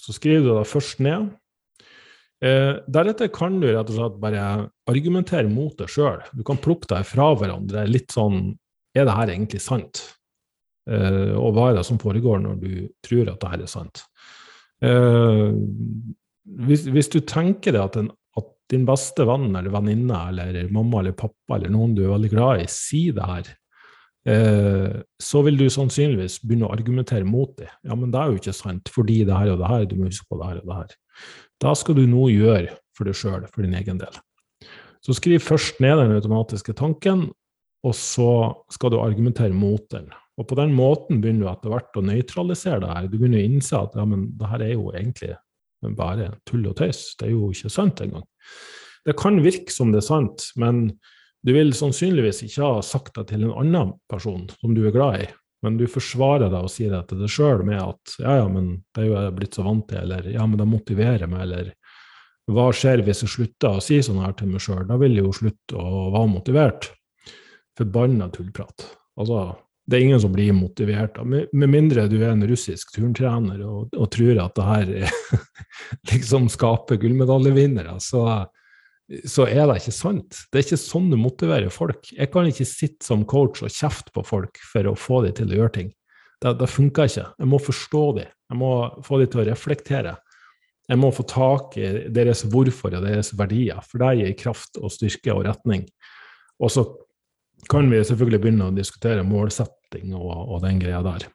[0.00, 1.28] Så skriver du det først ned.
[2.42, 4.46] Eh, deretter kan du rett og slett bare
[4.90, 6.24] argumentere mot deg sjøl.
[6.34, 8.50] Du kan plukke deg fra hverandre litt sånn
[8.98, 10.02] er det her egentlig sant?
[10.90, 12.72] Eh, og hva er det som foregår når du
[13.06, 14.02] tror at det her er sant?
[14.82, 15.54] Eh,
[16.66, 21.14] hvis, hvis, du tenker deg at, at, din beste venn eller venninne eller mamma eller
[21.18, 23.50] pappa eller noen du er veldig glad i, sier det her,
[24.32, 27.68] uh, så vil du sannsynligvis begynne å argumentere mot det.
[27.84, 30.08] Ja, men det er jo ikke sant, fordi det her og det her, du må
[30.08, 30.96] huske på det her og det her.
[31.62, 34.16] Da skal du nå gjøre for deg sjøl, for din egen del.
[35.02, 37.28] Så skriv først ned den automatiske tanken,
[37.82, 38.32] og så
[38.70, 40.10] skal du argumentere mot den.
[40.38, 43.08] Og på den måten begynner du etter hvert å nøytralisere det her.
[43.10, 45.34] Du begynner å innse at ja, men det her er jo egentlig
[45.98, 47.12] bare tull og tøys.
[47.18, 48.24] Det er jo ikke sant engang.
[49.06, 50.84] Det kan virke som det er sant, men
[51.42, 55.24] du vil sannsynligvis ikke ha sagt det til en annen person som du er glad
[55.24, 55.30] i.
[55.62, 58.72] Men du forsvarer deg og sier det til deg sjøl med at ja, ja, men
[58.94, 61.72] det er jo jeg blitt så vant til, eller ja, men det motiverer meg, eller
[62.50, 64.82] hva skjer hvis jeg slutter å si sånn her til meg sjøl?
[64.88, 66.90] Da vil jeg jo slutte å være motivert
[67.78, 68.88] forbanna tullprat.
[69.20, 69.52] Altså,
[69.86, 71.24] det er ingen som blir motivert da.
[71.24, 74.92] med, mindre du er en russisk turntrener og, og tror at det her
[76.12, 78.26] liksom skaper gullmedaljevinnere, så,
[79.28, 80.38] så er det ikke sant.
[80.50, 82.10] Det er ikke sånn du motiverer folk.
[82.14, 85.52] Jeg kan ikke sitte som coach og kjefte på folk for å få dem til
[85.52, 85.90] å gjøre ting.
[86.42, 87.26] Det, det funker ikke.
[87.38, 88.30] Jeg må forstå dem.
[88.52, 88.72] Jeg må
[89.06, 90.16] få dem til å reflektere.
[90.90, 94.92] Jeg må få tak i deres hvorfor og deres verdier, for det gir kraft og
[94.92, 95.86] styrke og retning.
[96.62, 96.84] Og så
[97.70, 101.28] kan vi selvfølgelig begynne å diskutere målsetting og, og den greia der.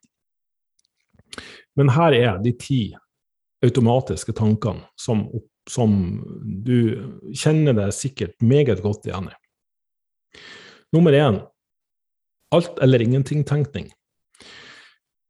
[1.77, 2.81] Men her er de ti
[3.63, 5.25] automatiske tankene som,
[5.69, 5.93] som
[6.41, 9.37] du kjenner deg sikkert meget godt igjen i.
[10.95, 11.41] Nummer én
[12.55, 13.89] alt eller ingenting-tenkning.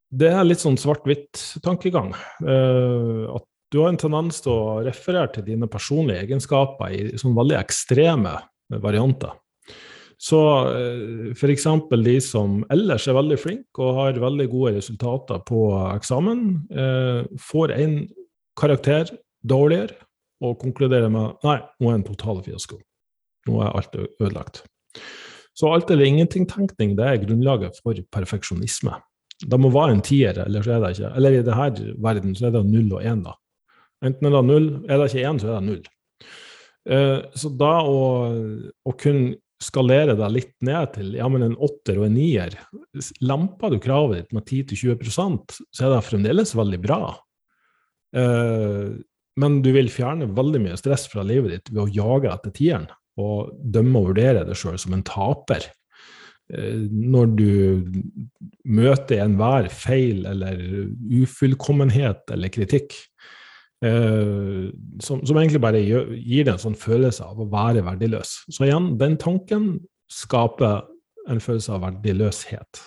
[0.08, 2.13] Det er litt sånn svart-hvitt-tankegang.
[2.45, 7.36] Uh, at du har en tendens til å referere til dine personlige egenskaper i sånn
[7.36, 8.38] veldig ekstreme
[8.84, 9.34] varianter.
[10.17, 10.39] Så
[10.71, 11.65] eh, f.eks.
[11.91, 16.41] de som ellers er veldig flinke og har veldig gode resultater på eksamen,
[16.73, 17.19] eh,
[17.52, 18.00] får en
[18.58, 19.12] karakter
[19.45, 20.06] dårligere
[20.43, 22.80] og konkluderer med nei, nå er det en total fiasko.
[23.47, 24.63] Nå er alt ødelagt.
[25.58, 29.00] Så alt eller ingenting-tenkning det er grunnlaget for perfeksjonisme.
[29.38, 31.12] Det må være en tier, eller så er det ikke.
[31.17, 33.34] Eller i denne verden så er det null og én, da.
[34.06, 35.84] Enten er det null, er det ikke én, så er det null.
[36.88, 37.97] Uh, så da å,
[38.88, 42.54] å kunne skalere deg litt ned til ja, men en åtter og en nier,
[43.26, 47.00] lemper du kravet ditt med 10-20% så er det fremdeles veldig bra.
[49.38, 52.88] Men du vil fjerne veldig mye stress fra livet ditt ved å jage etter tieren
[53.17, 55.65] og dømme og vurdere deg sjøl som en taper.
[56.54, 57.52] Uh, når du
[58.67, 60.62] møter enhver feil eller
[61.23, 62.97] ufullkommenhet eller kritikk,
[63.78, 68.32] Uh, som, som, egentlig bare gir deg en sånn følelse av å være verdiløs.
[68.50, 69.76] Så igjen, den tanken
[70.10, 70.88] skaper
[71.30, 72.82] en følelse av verdiløshet.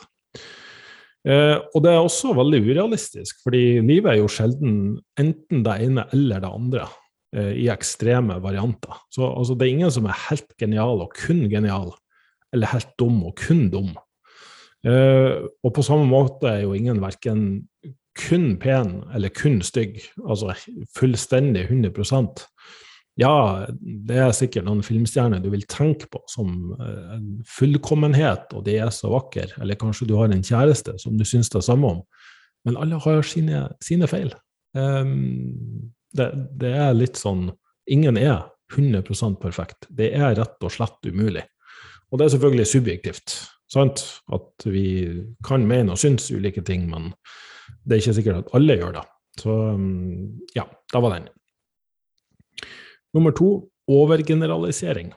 [1.20, 4.74] Uh, og det er også veldig urealistisk, fordi livet er jo sjelden
[5.20, 6.86] enten det ene eller det andre
[7.36, 9.02] uh, i ekstreme varianter.
[9.12, 11.92] Så altså, det er ingen som er helt genial og kun genial,
[12.54, 13.92] eller helt dum og kun dum.
[14.80, 17.42] og på samme måte er jo ingen verken
[18.16, 20.54] kun pen eller kun stygg, altså
[20.96, 21.92] fullstendig 100
[23.20, 27.18] ja, det er sikkert noen filmstjerner du vil tenke på som uh,
[27.48, 31.52] fullkommenhet, og de er så vakre, eller kanskje du har en kjæreste som du syns
[31.52, 32.00] det samme om,
[32.68, 34.32] men alle har sine, sine feil.
[34.76, 37.48] Um, det, det, er litt sånn
[37.90, 39.88] Ingen er 100% perfekt.
[39.90, 41.42] Det er rett og slett umulig.
[42.12, 43.34] Og det er selvfølgelig subjektivt,
[43.72, 44.04] sant?
[44.30, 44.84] at vi
[45.46, 47.08] kan mene og synes ulike ting, men
[47.82, 49.04] det er ikke sikkert at alle gjør det.
[49.42, 51.26] Så um, ja, da var den.
[53.16, 53.50] Nummer to
[53.90, 55.12] overgeneralisering.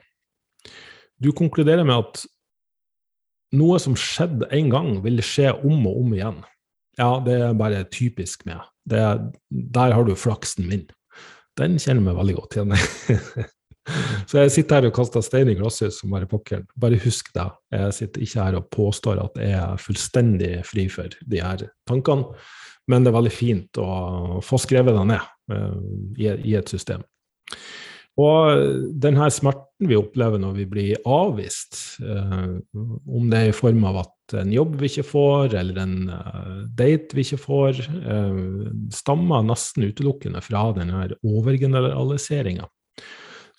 [1.22, 2.24] Du konkluderer med at
[3.54, 6.42] noe som skjedde én gang, vil skje om og om igjen.
[6.98, 8.62] ja, det er bare typisk meg.
[8.90, 9.18] Er,
[9.50, 10.86] der har du flaksen min.
[11.58, 12.74] Den kjenner jeg meg veldig godt igjen.
[14.30, 16.64] Så jeg sitter her og kaster stein i glasshus som bare pokkeren.
[16.80, 17.46] Bare husk det.
[17.74, 22.30] Jeg sitter ikke her og påstår at jeg er fullstendig fri for de her tankene,
[22.88, 27.04] men det er veldig fint å få skrevet det ned i, i, et system.
[28.20, 33.82] Og denne smerten vi opplever når vi blir avvist, eh, om det er i form
[33.90, 37.82] av at en jobb vi ikke får, eller en uh, date vi ikke får,
[38.94, 42.64] stammer nesten utelukkende fra denne overgeneraliseringa.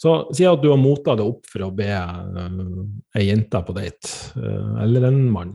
[0.02, 2.82] Så si at du har mota deg opp for å be uh,
[3.16, 4.10] ei jente på date,
[4.40, 5.54] uh, eller en mann.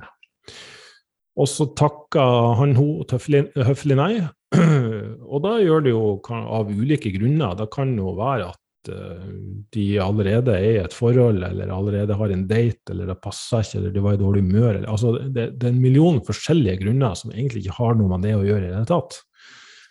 [1.41, 4.15] Og så takker han henne høflig nei,
[4.51, 7.55] og da gjør det jo av ulike grunner.
[7.59, 9.31] Det kan jo være at uh,
[9.75, 13.79] de allerede er i et forhold, eller allerede har en date, eller det passer ikke,
[13.79, 14.71] eller de var i dårlig humør.
[14.75, 18.27] Eller, altså, det, det, er en million forskjellige grunner som egentlig ikke har noe med
[18.27, 19.21] det å gjøre i det tatt.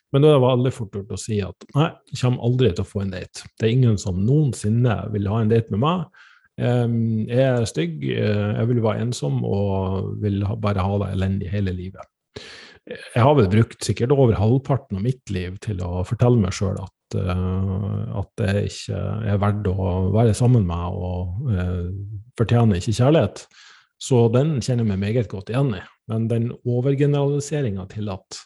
[0.10, 2.82] Men da er det veldig fort gjort å si at nei, jeg kommer aldri til
[2.82, 3.46] å få en date.
[3.60, 6.26] Det er ingen som noensinne vil ha en date med meg.
[6.60, 11.72] Jeg er stygg, eh, jeg vil være ensom og vil bare ha det elendig hele
[11.72, 12.10] livet.
[12.88, 16.80] Jeg har vel brukt sikkert over halvparten av mitt liv til å fortelle meg sjøl
[16.82, 21.90] at, uh, at det ikke er verdt å være sammen med og uh,
[22.40, 23.46] fortjener ikke kjærlighet.
[24.00, 25.84] Så den kjenner jeg meg meget godt igjen i.
[26.10, 28.40] Men den overgeneraliseringa til at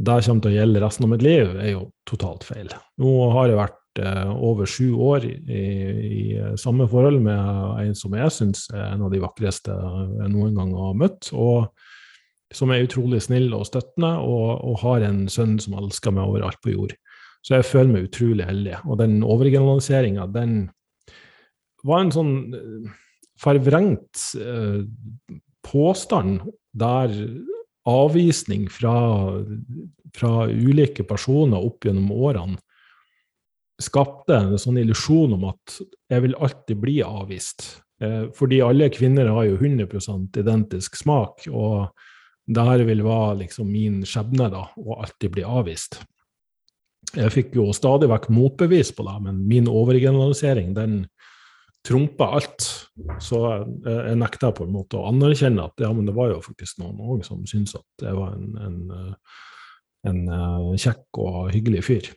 [0.00, 2.70] det kommer til å gjelde resten av mitt liv, er jo totalt feil.
[3.02, 6.22] Nå har jeg vært eh, over sju år i, i,
[6.60, 10.72] samme forhold med en som jeg syns er en av de vakreste jeg noen gang
[10.78, 11.68] har møtt, og
[12.54, 16.60] som er utrolig snill og støttende, og, og har en sønn som elsker meg overalt
[16.64, 16.96] på jord.
[17.46, 18.80] Så jeg føler meg utrolig heldig.
[18.84, 20.56] Og den overgeneraliseringa, den
[21.86, 22.90] var en sånn eh,
[23.40, 24.82] forvrengt eh,
[25.64, 26.42] påstand
[26.76, 27.14] der
[27.88, 28.96] avvisning fra,
[30.16, 32.60] fra ulike personer opp gjennom årene
[33.80, 35.78] skapte en sånn illusjon om at
[36.10, 37.66] jeg vil alltid bli avvist.
[38.02, 41.90] Eh, fordi alle kvinner har jo 100 identisk smak, og
[42.50, 46.00] det her vil være liksom min skjebne, da, å alltid bli avvist.
[47.14, 51.04] Jeg fikk jo stadig vekk motbevis på det, men min overgeneralisering, den,
[51.86, 52.66] trumpa alt.
[53.22, 56.80] Så jeg, nekta på en måte å anerkjenne at ja, men det var jo faktisk
[56.82, 59.14] noen òg som syntes at jeg var en, en,
[60.10, 62.10] en, en kjekk og hyggelig fyr.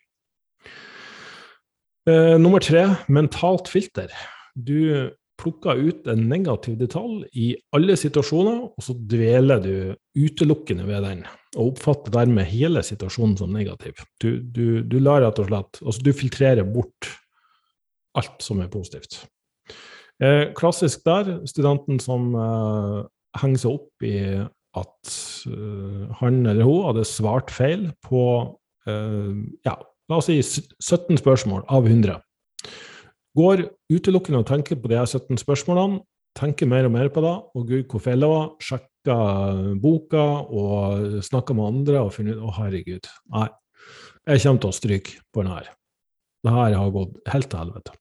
[2.10, 4.12] Eh, nummer tre mentalt filter.
[4.54, 5.10] Du
[5.44, 9.76] plukker ut en negativ detalj i alle situasjoner, og så dveler du
[10.18, 11.26] utelukkende ved den,
[11.58, 14.00] og oppfatter dermed hele situasjonen som negativ.
[14.24, 17.12] Du, du, du lar rett og slett Altså, du filtrerer bort
[18.18, 19.24] alt som er positivt.
[20.24, 23.00] Eh, klassisk der, studenten som eh,
[23.41, 24.18] henger seg opp i
[24.78, 25.16] at
[25.50, 28.22] eh, han eller hun hadde svart feil på
[28.89, 29.34] uh,
[29.66, 29.76] ja,
[30.10, 32.18] la oss si 17 spørsmål av 100.
[33.38, 36.04] Går utelukkende og tenker på de 17 spørsmålene,
[36.38, 40.24] tenker mer og mer på det, og gud, hvor feil det var, sjekker boka
[40.54, 43.50] og snakker med andre og finner ut å, herregud, nei,
[44.30, 45.70] jeg kommer til å stryke på denne her.
[46.44, 47.96] Det her har gått helt til helvete.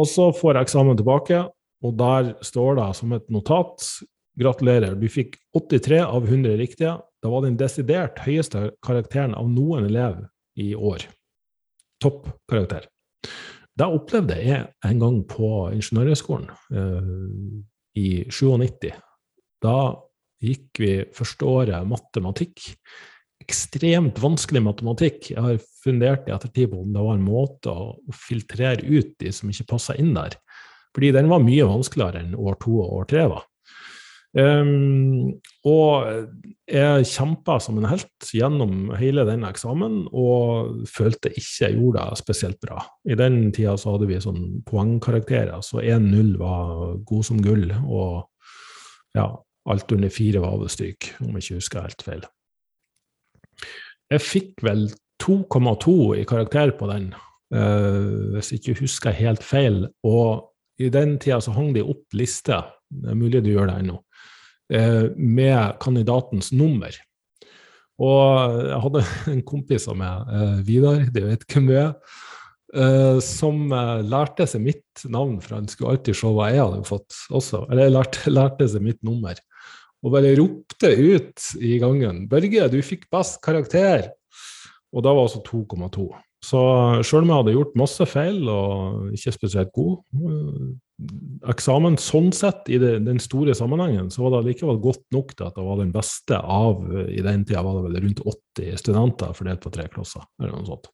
[0.00, 1.44] Og så får jeg eksamen tilbake,
[1.84, 3.88] og der står det som et notat
[4.34, 6.96] Gratulerer, du fikk 83 av 100 riktige.
[7.22, 10.24] Det var den desidert høyeste karakteren av noen elev
[10.58, 11.04] i år.
[12.02, 12.26] Topp
[13.74, 13.84] karakter.
[13.84, 17.08] jeg opplevde jeg en gang på Ingeniørhøgskolen eh,
[17.96, 18.92] i 97.
[19.62, 19.96] Da
[20.44, 22.76] gikk vi første året matematikk
[23.44, 25.30] ekstremt vanskelig matematikk.
[25.34, 29.32] Jeg har fundert i ettertid på om det var en måte å filtrere ut de
[29.34, 30.36] som ikke passa inn der.
[30.94, 33.44] Fordi den var mye vanskeligere enn år to og år tre var.
[34.34, 35.30] Um,
[35.62, 36.08] og
[36.66, 42.18] jeg kjempa som en helt gjennom hele den eksamen og følte ikke jeg gjorde det
[42.18, 42.80] spesielt bra.
[43.06, 48.24] I den tida så hadde vi sånn poengkarakterer, så 1-0 var god som gull, og
[49.14, 49.28] ja,
[49.70, 52.24] alt under fire var avstryk, om jeg ikke husker helt feil.
[54.10, 54.88] Jeg fikk vel
[55.22, 57.12] 2,2 i karakter på den,
[57.54, 59.84] uh, hvis jeg ikke husker helt feil.
[60.02, 60.50] Og
[60.82, 64.00] i den tida så hang de opp lister, det er mulig du gjør det ennå,
[64.70, 66.94] med kandidatens nummer.
[68.00, 69.02] Og jeg hadde
[69.34, 71.92] en kompis av meg, uh, Vidar, det vet hvem du er,
[72.74, 73.68] uh, som
[74.08, 77.66] lærte seg mitt navn, for han skulle alltid se hva jeg hadde fått også.
[77.70, 79.38] Eller lærte, lærte seg mitt nummer
[80.04, 84.10] og bare ropte ut i gangen 'Børge, du fikk best karakter!'
[84.94, 86.06] Og da var altså 2,2.
[86.44, 86.60] Så
[87.02, 89.96] sjøl om jeg hadde gjort masse feil og ikke spesielt god
[90.28, 90.66] eh,
[91.50, 95.48] eksamen sånn sett, i det, den store sammenhengen, så var det likevel godt nok til
[95.48, 99.34] at det var den beste av I den tida var det vel rundt 80 studenter
[99.34, 100.90] fordelt på tre klasser, eller noe sånt.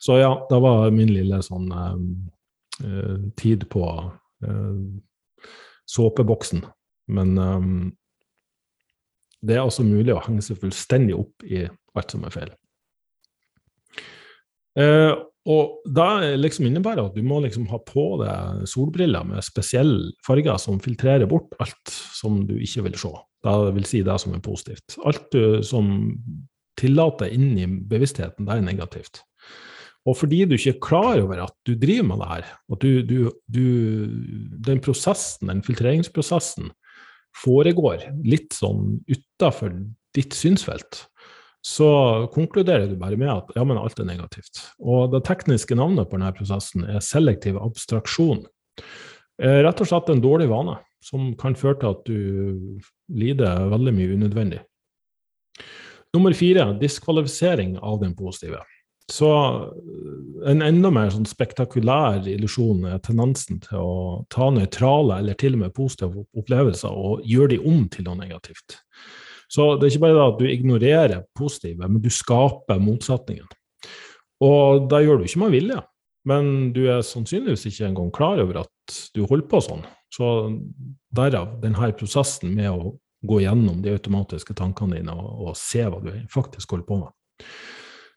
[0.00, 1.96] Så ja, det var min lille sånn eh,
[2.88, 3.84] eh tid på
[4.46, 4.78] eh,
[5.90, 6.64] såpeboksen.
[7.12, 7.66] Men eh,
[9.46, 12.50] det er altså mulig å henge seg fullstendig opp i alt som er feil.
[14.80, 15.12] Eh,
[15.48, 20.60] og det liksom innebærer at du må liksom ha på deg solbriller med spesielle farger
[20.60, 23.12] som filtrerer bort alt som du ikke vil se.
[23.40, 24.98] Det vil si det som er positivt.
[25.08, 25.88] Alt du som
[26.80, 29.22] tillater inn i bevisstheten, det er negativt.
[30.08, 32.90] Og fordi du ikke er klar over at du driver med det her, at du,
[33.04, 33.18] du,
[33.52, 33.64] du,
[34.64, 36.70] den prosessen, den filtreringsprosessen
[37.36, 39.74] foregår litt sånn utafor
[40.16, 41.04] ditt synsfelt,
[41.66, 41.90] så
[42.32, 44.62] konkluderer du bare med at ja, men alt er negativt.
[44.80, 48.46] Og det tekniske navnet på denne prosessen er selektiv abstraksjon.
[49.40, 52.80] Eh, rett og slett en dårlig vane som kan føre til at du
[53.20, 54.60] lider veldig mye unødvendig.
[56.16, 58.64] Nummer fire diskvalifisering av den positive.
[59.10, 59.28] Så
[60.46, 63.94] en enda mer sånn spektakulær illusjon er tendensen til å
[64.30, 68.78] ta nøytrale eller til og med positive opplevelser og gjøre de om til noe negativt.
[69.50, 73.48] Så det er ikke bare at du ignorerer positive, men du skaper motsetningen.
[74.46, 75.80] Og det gjør du ikke med vilje,
[76.30, 79.82] men du er sannsynligvis ikke engang klar over at du holder på sånn.
[80.10, 80.30] Så
[81.16, 82.94] derav denne prosessen med å
[83.26, 87.12] gå gjennom de automatiske tankene dine og, og se hva du faktisk holder på med.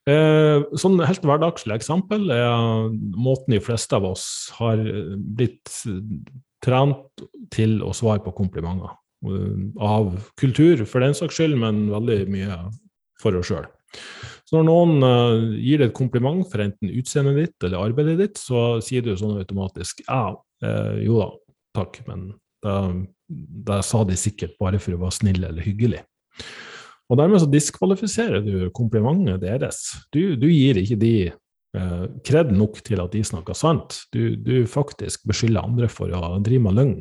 [0.03, 4.25] Eh, sånn helt hverdagslig eksempel er måten de fleste av oss
[4.57, 4.79] har
[5.17, 5.71] blitt
[6.63, 7.23] trent
[7.55, 8.95] til å svare på komplimenter.
[9.23, 12.57] Eh, av kultur, for den saks skyld, men veldig mye
[13.21, 13.67] for oss sjøl.
[14.43, 18.41] Så når noen uh, gir deg et kompliment for enten utseendet ditt eller arbeidet ditt,
[18.41, 20.33] så sier du sånn automatisk ja,
[20.65, 21.29] eh, jo da,
[21.77, 26.03] takk, men det sa de sikkert bare for å være snill eller hyggelig.
[27.11, 29.81] Og dermed så diskvalifiserer du komplimentet deres.
[30.15, 31.15] Du, du gir ikke de
[31.75, 33.99] uh, kred nok til at de snakker sant.
[34.15, 36.95] Du, du faktisk beskylder andre for å drive med løgn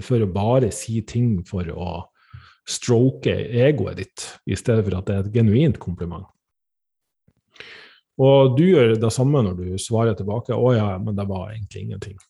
[0.00, 1.90] for å bare si ting for å
[2.68, 6.26] stroke egoet ditt, i stedet for at det er et genuint kompliment.
[8.22, 11.82] Og du gjør det samme når du svarer tilbake 'Å ja, men det var egentlig
[11.82, 12.20] ingenting'.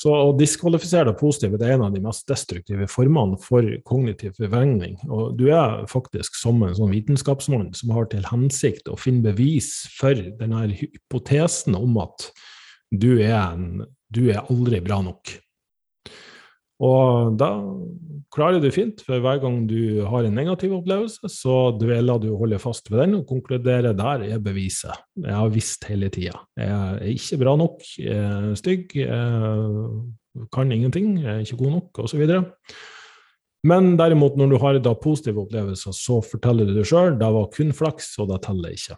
[0.00, 4.32] Så å diskvalifisere det positive det er en av de mest destruktive formene for kognitiv
[4.38, 4.96] forvrengning.
[5.10, 9.88] Og du er faktisk som en sånn vitenskapsmann som har til hensikt å finne bevis
[9.98, 12.30] for denne hypotesen om at
[12.90, 15.34] du er, en, du er aldri bra nok.
[16.80, 17.50] Og da
[18.32, 22.44] klarer du fint, for hver gang du har en negativ opplevelse, så dveler du og
[22.44, 24.94] holder fast ved den og konkluderer der er beviset.
[25.18, 26.38] Jeg har visst hele tida.
[26.58, 31.76] Jeg er ikke bra nok, jeg er stygg, jeg kan ingenting, jeg er ikke god
[31.76, 32.24] nok, osv.
[33.66, 37.50] Men derimot, når du har da positive opplevelser, så forteller du det sjøl det var
[37.52, 38.96] kun flaks, og det teller ikke.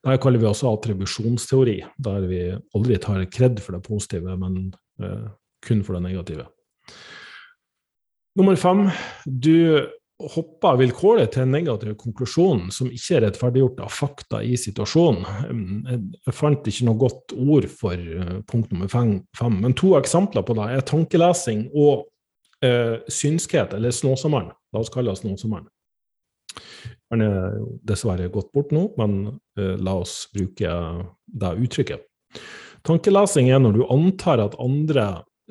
[0.00, 2.46] Det kaller vi også attribusjonsteori, der vi
[2.76, 5.28] aldri tar kred for det positive, men eh,
[5.64, 6.48] kun for det negative.
[8.38, 8.84] Nummer fem,
[9.26, 9.88] du
[10.34, 15.24] hopper vilkårlig til en negativ konklusjon som ikke er rettferdiggjort av fakta i situasjonen.
[16.26, 20.56] Jeg fant ikke noe godt ord for eh, punkt nummer fem, men to eksempler på
[20.58, 22.06] det er tankelesing og
[22.64, 24.52] eh, synskhet, eller snåsommeren.
[24.74, 25.68] La oss kalle det snåsommeren.
[27.10, 30.76] Han er dessverre gått bort nå, men eh, la oss bruke
[31.40, 32.06] det uttrykket.
[32.86, 35.08] Tankelesing er når du antar at andre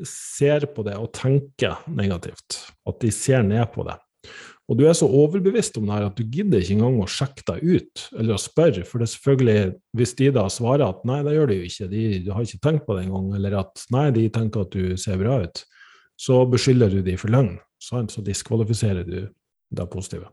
[0.07, 2.61] ser på det og tenker negativt.
[2.87, 3.97] At de ser ned på det.
[4.69, 7.45] Og du er så overbevist om det her at du gidder ikke engang å sjekke
[7.47, 8.83] deg ut eller å spørre.
[8.85, 9.63] For det er selvfølgelig,
[9.97, 12.61] hvis de da svarer at nei, det gjør de jo ikke, de, de har ikke
[12.67, 15.63] tenkt på det engang, eller at nei, de tenker at du ser bra ut,
[16.19, 17.57] så beskylder du de for løgn.
[17.81, 19.19] Så diskvalifiserer du
[19.73, 20.29] det positive.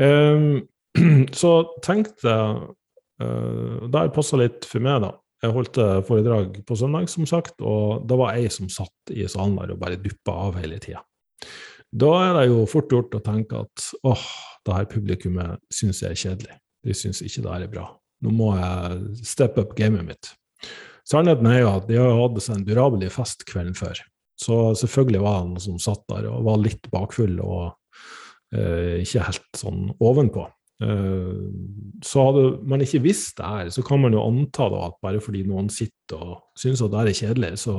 [0.00, 0.62] Um,
[1.40, 1.50] så
[1.84, 2.68] tenk deg
[3.20, 5.12] uh, Det passa litt for meg, da.
[5.40, 9.56] Jeg holdt foredrag på søndag, som sagt, og det var ei som satt i salen
[9.56, 11.00] der og bare duppa av hele tida.
[11.90, 14.26] Da er det jo fort gjort å tenke at åh,
[14.66, 16.58] det her publikummet syns jeg er kjedelig.
[16.86, 17.86] De syns ikke det her er bra.
[18.20, 20.30] Nå må jeg steppe up gamet mitt.
[21.08, 23.98] Sannheten er jo at de har hatt seg en durabelig fest kvelden før.
[24.40, 27.72] Så selvfølgelig var han som satt der og var litt bakfull og
[28.54, 30.46] eh, ikke helt sånn ovenpå.
[30.80, 31.36] Eh,
[32.04, 35.20] så hadde man ikke visst det her, så kan man jo anta da at bare
[35.20, 37.74] fordi noen sitter og syns at det er kjedelig, så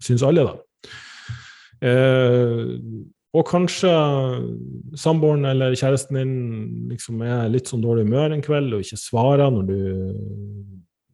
[0.00, 0.58] syns alle det.
[1.90, 2.62] Eh,
[3.30, 3.90] og kanskje
[4.98, 6.32] samboeren eller kjæresten din
[6.90, 9.82] liksom er litt sånn dårlig humør en kveld og ikke svarer når du,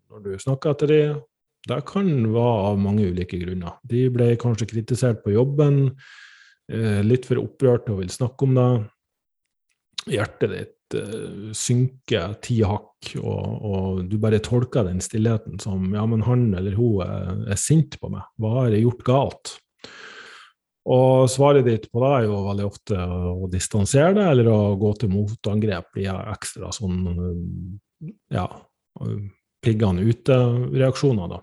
[0.08, 1.18] når du snakker etter dem.
[1.66, 3.76] Det kan være av mange ulike grunner.
[3.84, 5.90] De ble kanskje kritisert på jobben,
[6.70, 8.70] eh, litt for opprørt og vil snakke om det.
[10.14, 10.75] Hjertet ditt
[11.56, 16.76] synker ti hakk, og, og, du bare tolker den stillheten som ja, men han eller
[16.78, 18.26] hun er, er sint på meg.
[18.38, 19.54] Hva har jeg gjort galt?
[20.86, 24.92] Og svaret ditt på det er jo veldig ofte å distansere det, eller å gå
[25.00, 27.00] til motangrep via ekstra sånn
[28.30, 28.46] ja,
[29.66, 31.40] piggene ute-reaksjoner, da.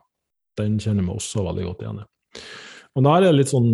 [0.61, 2.07] Den kjenner vi også veldig godt igjen i.
[2.93, 3.71] Og da er det litt sånn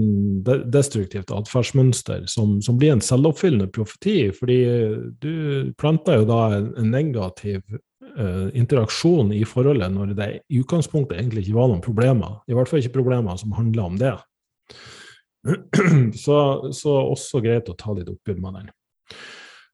[0.71, 4.59] destruktivt atferdsmønster som, som, blir en selvoppfyllende profeti, fordi
[5.19, 11.45] du planter jo da en, negativ uh, interaksjon i forholdet når det i utgangspunktet egentlig
[11.45, 12.39] ikke var noen problemer.
[12.47, 14.15] I hvert fall ikke problemer som handler om det.
[16.19, 16.37] Så,
[16.75, 18.71] så også greit å ta litt oppgjør med den.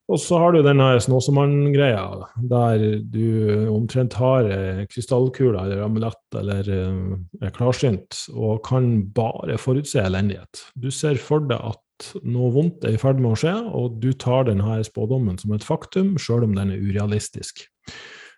[0.05, 2.03] Og så har du denne Snåsamann-greia,
[2.51, 4.45] der du omtrent har
[4.91, 6.99] krystallkuler eller amulett eller eh,
[7.41, 10.61] er klarsynt og kan bare forutse elendighet.
[10.77, 11.81] Du ser for deg at
[12.27, 15.65] noe vondt er i ferd med å skje, og du tar denne spådommen som et
[15.65, 17.65] faktum, sjøl om den er urealistisk.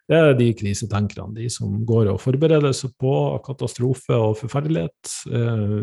[0.07, 3.13] Det er de krisetenkerne, de som går og forbereder seg på
[3.43, 5.15] katastrofe og forferdelighet.
[5.35, 5.81] Eh,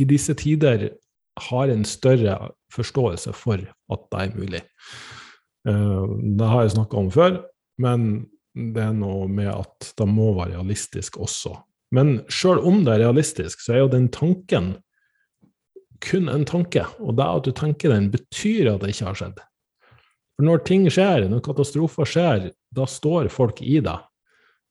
[0.00, 0.90] i disse tider
[1.38, 2.36] har en større
[2.74, 4.62] forståelse for at det er mulig.
[5.68, 7.40] Uh, det har jeg snakka om før,
[7.80, 8.06] men
[8.54, 11.54] det er noe med at det må være realistisk også.
[11.94, 14.74] Men sjøl om det er realistisk, så er jo den tanken
[16.00, 16.84] kun en tanke.
[17.02, 19.40] Og det at du tenker den, betyr at det ikke har skjedd.
[20.36, 23.98] For når ting skjer, når katastrofer skjer, da står folk i det.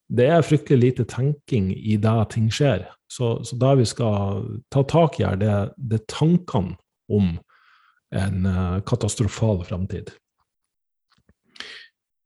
[0.09, 2.87] Det er fryktelig lite tenking i det ting skjer.
[3.09, 4.43] Så, så det vi skal
[4.73, 6.77] ta tak i her, det, det er tankene
[7.09, 7.35] om
[8.15, 10.11] en uh, katastrofal framtid.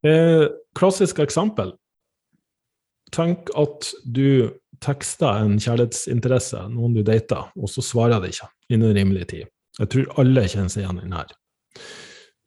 [0.04, 1.74] Eh, klassisk eksempel.
[3.16, 4.52] Tenk at du
[4.84, 9.52] tekster en kjærlighetsinteresse, noen du dater, og så svarer de ikke innen rimelig tid.
[9.80, 11.32] Jeg tror alle kjenner seg igjen i den her.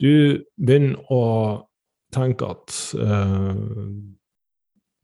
[0.03, 0.13] Du
[0.61, 1.23] begynner å
[2.15, 3.89] tenke at uh,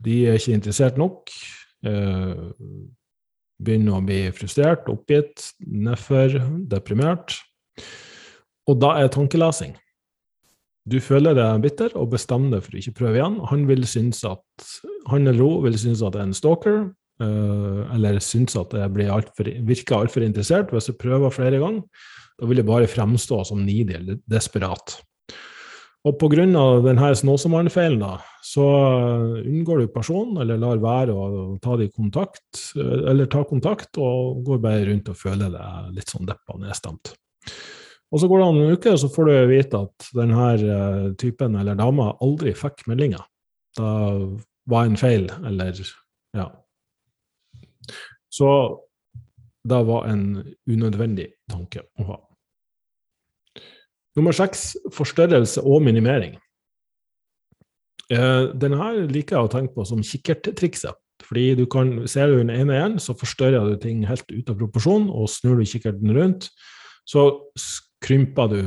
[0.05, 1.31] de er ikke interessert nok.
[1.87, 2.51] Uh,
[3.63, 6.35] begynner å bli frustrert, oppgitt, nedfor,
[6.71, 7.37] deprimert.
[8.71, 9.77] Og da er tankelesing.
[10.89, 13.39] Du føler deg bitter og bestemmer deg for å ikke prøve igjen.
[13.53, 14.43] Han, vil synes at,
[15.11, 16.81] han eller hun vil synes at det er en stalker,
[17.23, 21.87] uh, eller synes at det alt for, virker altfor interessert hvis jeg prøver flere ganger.
[22.41, 24.99] Da vil jeg bare fremstå som nidig eller desperat.
[26.03, 26.45] Og pga.
[26.83, 28.03] denne Snåsamannen-feilen
[28.43, 28.65] så
[29.39, 34.87] unngår du personen, eller lar være å ta kontakt, eller ta kontakt, og går bare
[34.89, 37.15] rundt og føler deg litt sånn deppa nedstemt.
[38.13, 41.07] Og så går det an en uke, og så får du vite at denne eh,
[41.21, 43.23] typen eller dama aldri fikk meldinga.
[43.79, 43.93] Det
[44.69, 45.79] var en feil, eller
[46.37, 46.51] ja.
[48.33, 48.51] Så
[49.65, 50.27] det var en
[50.69, 52.19] unødvendig tanke å ha.
[54.19, 56.37] Nummer seks forstørrelse og minimering.
[58.13, 60.99] Eh, denne her liker jeg å tenke på som kikkerttrikset.
[61.23, 64.59] Fordi du kan, Ser du den ene igjen, så forstørrer du ting helt ut av
[64.59, 66.51] proporsjon, og snur du kikkerten rundt,
[67.07, 67.31] så
[68.03, 68.63] krymper du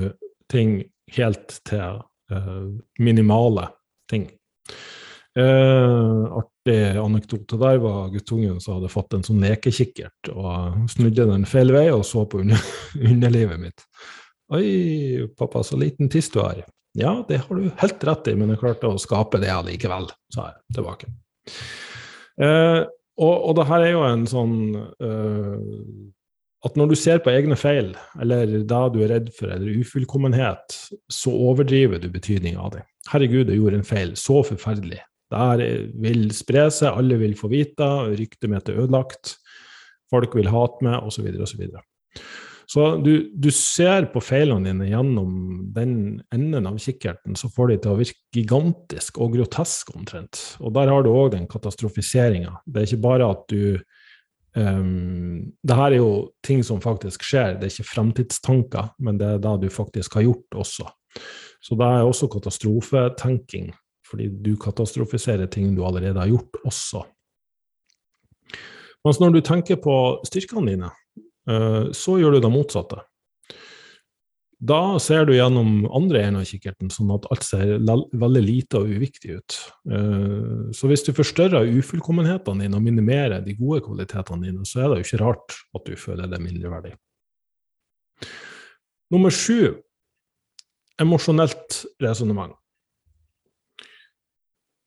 [0.52, 0.78] ting
[1.16, 2.00] helt til
[2.32, 2.68] uh,
[3.00, 3.68] minimale
[4.10, 4.30] ting.
[5.36, 11.44] Uh, artig anekdote der var guttungen som hadde fått en sånn lekekikkert og snudde den
[11.50, 12.62] feil vei og så på under,
[13.12, 13.84] underlivet mitt.
[14.54, 16.62] Oi, pappa, så liten tiss du har.
[16.96, 20.52] Ja, det har du helt rett i, men jeg klarte å skape det allikevel, sa
[20.52, 21.10] jeg tilbake.
[22.40, 22.82] Eh,
[23.20, 25.60] og, og det her er jo en sånn eh,
[26.68, 30.78] At når du ser på egne feil, eller det du er redd for, eller ufullkommenhet,
[31.12, 32.86] så overdriver du betydninga av det.
[33.12, 34.16] Herregud, jeg gjorde en feil.
[34.20, 35.02] Så forferdelig.
[35.34, 35.70] Det
[36.02, 39.36] vil spre seg, alle vil få vite, ryktet mitt er ødelagt,
[40.14, 41.64] folk vil hate meg, osv., osv.
[42.68, 45.34] Så du, du, ser på feilene dine gjennom
[45.76, 45.92] den
[46.34, 50.42] enden av kikkerten, så får de til å virke gigantisk og grotesk omtrent.
[50.62, 52.58] Og der har du òg den katastrofiseringa.
[52.66, 53.78] Det er ikke bare at du
[54.58, 56.12] um, det her er jo
[56.46, 60.26] ting som faktisk skjer, det er ikke fremtidstanker, men det er det du faktisk har
[60.26, 60.90] gjort også.
[61.62, 63.72] Så det er også katastrofetenking,
[64.10, 67.06] fordi du katastrofiserer ting du allerede har gjort også.
[69.06, 69.96] Mens når du tenker på
[70.26, 70.90] styrkene dine,
[71.46, 73.04] så gjør du det motsatte.
[74.66, 78.92] Da ser du gjennom andre enden av kikkerten, sånn at alt ser veldig lite og
[78.96, 79.58] uviktig ut.
[79.92, 84.90] Eh, så hvis du forstørrer ufullkommenhetene dine og minimerer de gode kvalitetene dine, så er
[84.90, 86.94] det jo ikke rart at du føler det mindreverdig.
[89.14, 89.76] Nummer sju
[91.04, 92.56] emosjonelt resonnement.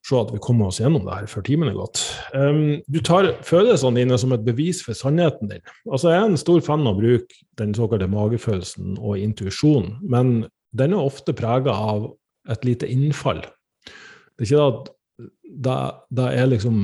[0.09, 2.01] Se at vi kommer oss gjennom det her før timen er gått.
[2.33, 5.65] Um, du tar følelsene dine som et bevis for sannheten din.
[5.91, 10.47] Altså, jeg er en stor fan av å bruke den såkalte magefølelsen og intuisjonen, men
[10.79, 12.09] den er ofte prega av
[12.49, 13.43] et lite innfall.
[14.39, 14.91] Det er ikke at
[16.17, 16.81] det er liksom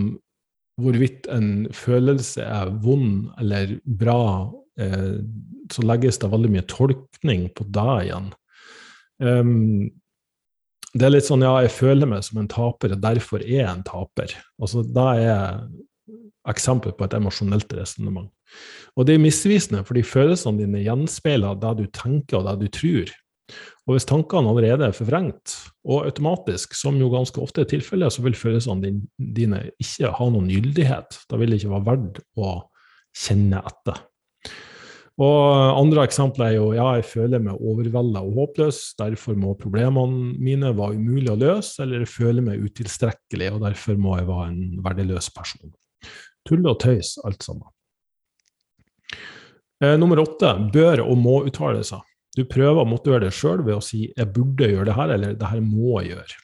[0.82, 5.20] hvorvidt en følelse er vond eller bra, eh,
[5.72, 8.32] så legges det veldig mye tolkning på det igjen.
[9.22, 9.92] Um,
[10.94, 13.70] det er litt sånn ja, jeg føler meg som en taper, og derfor er jeg
[13.70, 14.36] en taper.
[14.62, 15.58] Altså, Det er
[16.50, 18.30] eksempel på et emosjonelt resonnement.
[18.94, 23.12] Og det er misvisende, fordi følelsene dine gjenspeiler det du tenker og det du tror.
[23.84, 28.22] Og hvis tankene allerede er forvrengt, og automatisk, som jo ganske ofte er tilfellet, så
[28.24, 31.18] vil følelsene dine ikke ha noen gyldighet.
[31.28, 32.54] Da vil det ikke være verdt å
[33.24, 34.00] kjenne etter.
[35.22, 40.32] Og andre eksempler er jo ja, jeg føler meg overvelda og håpløs, derfor må problemene
[40.42, 44.48] mine være umulig å løse, eller jeg føler meg utilstrekkelig, og derfor må jeg være
[44.50, 45.70] en verdiløs person.
[46.48, 47.70] Tull og tøys, alt sammen.
[49.84, 52.02] Eh, nummer åtte bør og må-uttalelser.
[52.34, 55.34] Du prøver å motivere deg sjøl ved å si 'jeg burde gjøre det her', eller
[55.34, 56.40] 'det her må jeg gjøre'.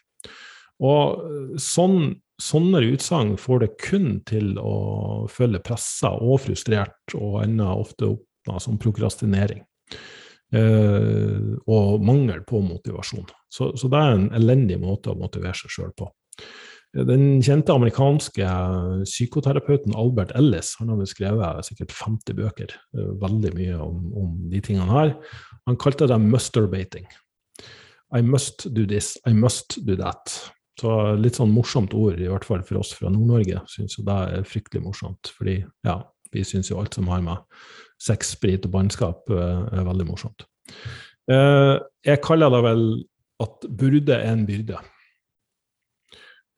[0.80, 7.42] Og eh, sånn, Sånne utsagn får deg kun til å føle pressa og frustrert, og
[7.42, 8.24] ender ofte opp
[8.60, 9.64] som prokrastinering.
[10.50, 13.28] Uh, og mangel på motivasjon.
[13.50, 16.08] Så, så, det er en elendig måte å motivere seg sjøl på.
[16.90, 18.48] Den kjente amerikanske
[19.06, 24.62] psykoterapeuten Albert Ellis han har skrevet sikkert 50 bøker, uh, veldig mye om, om, de
[24.66, 25.14] tingene her.
[25.70, 27.06] Han kalte det 'musterbating'.
[28.10, 30.34] I must do this, I must do that.
[30.80, 33.60] Så litt sånn morsomt ord, i hvert fall for oss fra Nord-Norge.
[33.70, 35.30] Syns jo det er fryktelig morsomt.
[35.36, 36.00] Fordi ja,
[36.32, 37.38] vi syns jo alt som har med
[38.00, 40.46] sex, sprit og bannskap eh, er veldig morsomt.
[41.30, 41.76] Eh,
[42.06, 42.86] jeg kaller det vel
[43.40, 44.80] at burde er en byrde.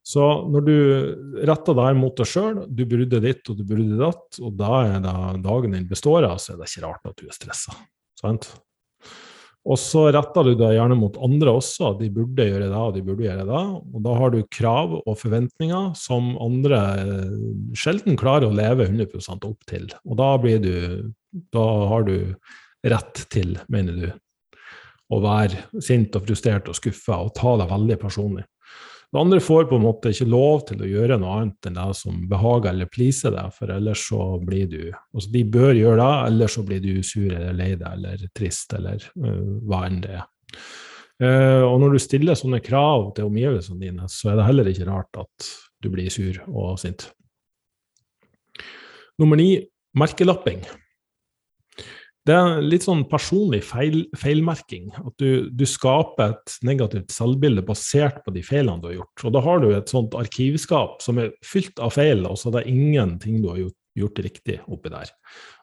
[0.03, 0.76] Så når du
[1.47, 4.99] retter deg mot deg sjøl, du burde ditt og du burde datt, og da er
[5.05, 7.76] det dagen din består av, så er det ikke rart at du er stressa.
[9.62, 13.05] Og så retter du deg gjerne mot andre også, de burde gjøre det og de
[13.07, 13.62] burde gjøre det.
[13.95, 17.36] Og da har du krav og forventninger som andre eh,
[17.78, 19.86] sjelden klarer å leve 100 opp til.
[20.03, 20.74] Og da blir du
[21.33, 22.16] Da har du
[22.83, 24.09] rett til, mener du,
[25.12, 28.47] å være sint og frustrert og skuffa og ta deg veldig personlig.
[29.12, 31.97] Det andre får på en måte ikke lov til å gjøre noe annet enn det
[31.99, 36.14] som behager eller pleaser deg, for ellers så blir du altså De bør gjøre det,
[36.30, 40.14] ellers så blir du sur eller lei deg eller trist eller uh, hva enn det
[40.16, 40.24] er.
[41.20, 44.89] Uh, og når du stiller sånne krav til omgivelsene dine, så er det heller ikke
[44.89, 45.51] rart at
[45.85, 47.11] du blir sur og sint.
[49.20, 49.51] Nummer ni
[49.93, 50.64] merkelapping.
[52.22, 54.92] Det er litt sånn personlig feil, feilmerking.
[55.00, 59.24] At du, du, skaper et negativt selvbilde basert på de feilene du har gjort.
[59.26, 62.60] Og da har du et sånt arkivskap som er fylt av feil, og så er
[62.60, 65.10] det ingenting du har gjort, gjort riktig oppi der.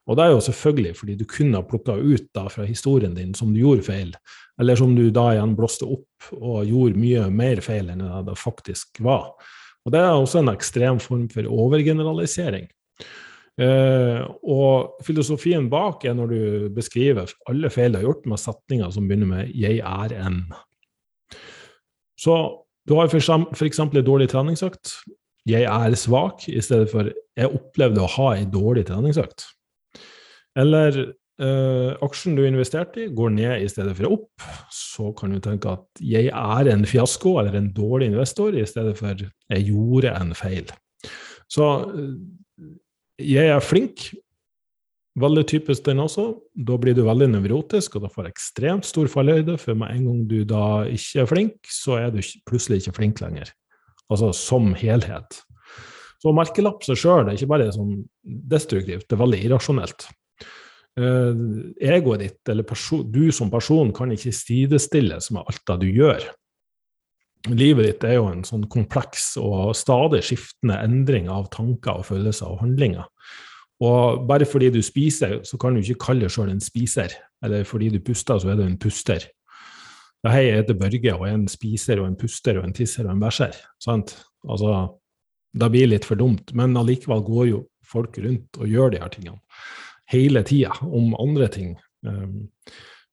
[0.09, 3.31] Og det er jo selvfølgelig fordi du kunne ha plukka ut da fra historien din
[3.37, 4.11] som du gjorde feil,
[4.59, 8.35] eller som du da igjen blåste opp og gjorde mye mer feil enn det det
[8.41, 9.31] faktisk var.
[9.87, 12.67] Og det er også en ekstrem form for overgeneralisering.
[13.59, 16.41] Uh, og filosofien bak er når du
[16.71, 20.47] beskriver alle feil du har gjort med setninger som begynner med 'jeg er en'.
[22.15, 23.79] Så du har f.eks.
[23.79, 24.93] en dårlig treningsøkt.
[25.45, 29.43] 'Jeg er svak' i stedet for 'jeg opplevde å ha en dårlig treningsøkt'.
[30.55, 34.41] Eller uh, aksjen du investerte i, går ned i stedet for opp.
[34.71, 38.97] Så kan du tenke at 'jeg er en fiasko' eller en dårlig investor, i stedet
[38.97, 40.71] for 'jeg gjorde en feil'.
[41.49, 41.65] Så
[43.19, 44.09] jeg er flink.
[45.19, 46.31] Veldig typisk den også.
[46.55, 49.57] Da blir du veldig nevrotisk, og da får ekstremt stor fallhøyde.
[49.59, 53.23] For med en gang du da ikke er flink, så er du plutselig ikke flink
[53.23, 53.51] lenger.
[54.09, 55.41] Altså som helhet.
[56.19, 60.09] Så å merkelapp seg sjøl er ikke bare sånn destruktivt, det er veldig irrasjonelt.
[60.99, 62.67] Uh, egoet ditt, eller
[63.07, 66.25] du som person, kan ikke sidestilles med alt det du gjør.
[67.47, 72.51] Livet ditt er jo en sånn kompleks og stadig skiftende endring av tanker og følelser
[72.51, 73.07] og handlinger.
[73.79, 77.15] Og bare fordi du spiser, så kan du ikke kalle deg sjøl en spiser.
[77.45, 79.23] Eller fordi du puster, så er du en puster.
[80.25, 83.07] Ja, hei, jeg heter Børge, og er en spiser og en puster og en tisser
[83.07, 83.55] og en bæsjer.
[83.79, 84.17] Sant?
[84.43, 84.73] Altså,
[85.55, 89.13] det blir litt for dumt, men allikevel går jo folk rundt og gjør de her
[89.13, 89.39] tingene
[90.09, 91.75] hele tida om andre ting.
[92.05, 92.49] Um,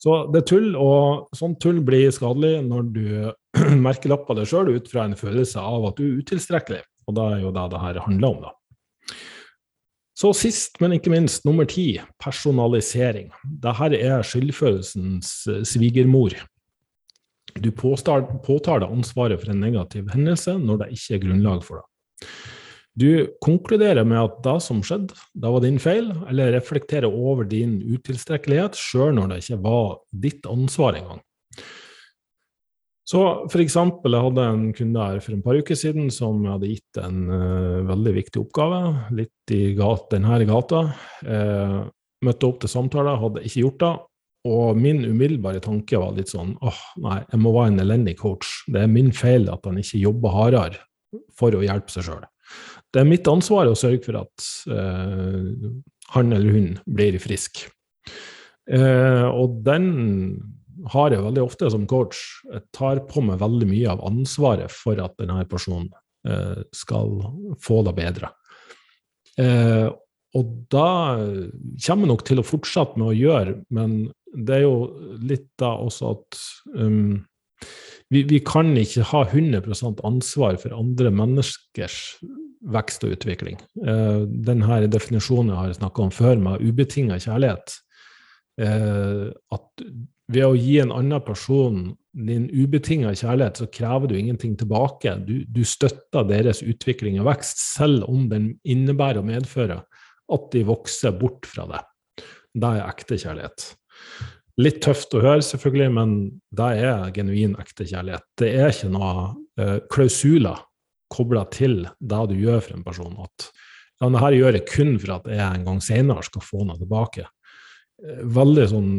[0.02, 3.06] så det er tull, og sånn tull blir skadelig når du
[3.86, 6.82] merkelapper deg sjøl ut fra en følelse av at du er utilstrekkelig.
[7.06, 8.54] Og det er jo det det her handler om, da.
[10.16, 13.28] Så sist, men ikke minst, nummer ti, personalisering.
[13.44, 16.32] Dette er skyldfølelsens eh, svigermor.
[17.60, 22.30] Du påtar, deg ansvaret for en negativ hendelse når det ikke er grunnlag for det.
[22.96, 23.10] Du
[23.44, 28.76] konkluderer med at det som skjedde, det var din feil, eller reflekterer over din utilstrekkelighet,
[28.80, 31.20] sjøl når det ikke var ditt ansvar engang.
[33.06, 33.20] Så
[33.62, 37.28] eksempel, jeg hadde en kunde her for en par uker siden som hadde gitt en
[37.30, 38.80] uh, veldig viktig oppgave,
[39.14, 40.80] litt i gat, denne gata.
[41.22, 41.84] Uh,
[42.26, 43.92] møtte opp til samtale, hadde ikke gjort det.
[44.46, 48.50] Og min umiddelbare tanke var litt sånn åh, nei, jeg må være en elendig coach.
[48.70, 50.82] Det er min feil at han ikke jobber hardere
[51.38, 52.26] for å hjelpe seg sjøl.
[52.90, 55.70] Det er mitt ansvar å sørge for at uh,
[56.16, 57.68] han eller hun blir frisk.
[58.66, 59.90] og den
[60.92, 62.22] har jeg veldig ofte som coach.
[62.50, 65.88] Jeg tar på meg veldig mye av ansvaret for at denne personen
[66.28, 67.14] eh, skal
[67.62, 68.32] få det bedre.
[69.40, 69.88] Eh,
[70.36, 73.96] og da kommer jeg nok til å fortsette med å gjøre, men
[74.36, 74.76] det er jo
[75.24, 76.40] litt da også at
[76.76, 77.24] um,
[78.12, 82.18] vi, vi, kan ikke ha 100% ansvar for andre menneskers
[82.74, 83.58] vekst og utvikling.
[83.82, 87.78] Eh, denne definisjonen jeg har snakka om før, med ubetinga kjærlighet.
[88.62, 89.86] Eh, at
[90.32, 91.80] ved å gi en annen person
[92.16, 95.12] din ubetinga kjærlighet, så krever du ingenting tilbake.
[95.26, 99.84] Du, du, støtter deres utvikling og vekst, selv om den innebærer og medfører
[100.32, 102.24] at de vokser bort fra deg.
[102.56, 103.68] Det er ekte kjærlighet.
[104.56, 106.14] Litt tøft å høre, selvfølgelig, men
[106.56, 108.24] det er genuin ekte kjærlighet.
[108.40, 109.12] Det er ikke noe
[109.60, 110.64] uh, klausuler
[111.12, 113.12] kobla til det du gjør for en person.
[113.22, 113.50] At
[114.00, 117.28] ja, dette gjør jeg kun for at jeg en gang senere skal få noe tilbake.
[118.02, 118.90] Eh, veldig sånn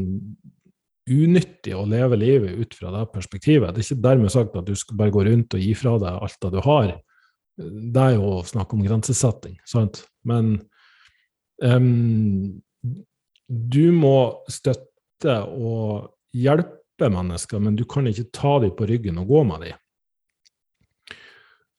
[1.08, 3.74] unyttig å leve livet ut fra det perspektivet.
[3.74, 6.24] Det er ikke dermed sagt at du skal bare gå rundt og gi fra deg
[6.28, 6.93] alt det du har.
[7.58, 10.03] Det er jo å snakke om grensesetting, sant?
[10.28, 10.58] Men
[11.64, 12.60] um,
[13.47, 14.18] du må
[14.51, 19.68] støtte og hjelpe mennesker, men du kan ikke ta dem på ryggen og gå med
[19.68, 19.84] dem.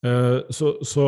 [0.07, 1.07] Uh, så, så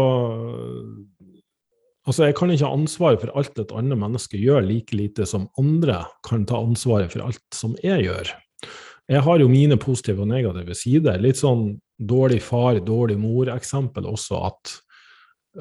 [2.10, 5.44] Altså, jeg kan ikke ha ansvaret for alt et annet menneske gjør, like lite som
[5.60, 8.32] andre kan ta ansvaret for alt som jeg gjør.
[9.10, 11.22] Jeg har jo mine positive og negative sider.
[11.22, 14.74] Litt sånn dårlig far, dårlig mor-eksempel også, at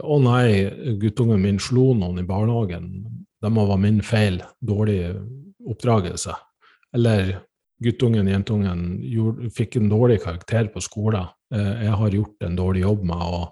[0.01, 2.91] å nei, guttungen min slo noen i barnehagen,
[3.39, 5.13] det må være min feil, dårlig
[5.69, 6.33] oppdragelse.
[6.97, 7.35] Eller
[7.77, 11.29] guttungen, jentungen gjorde, fikk en dårlig karakter på skolen.
[11.53, 13.43] Eh, jeg har gjort en dårlig jobb med å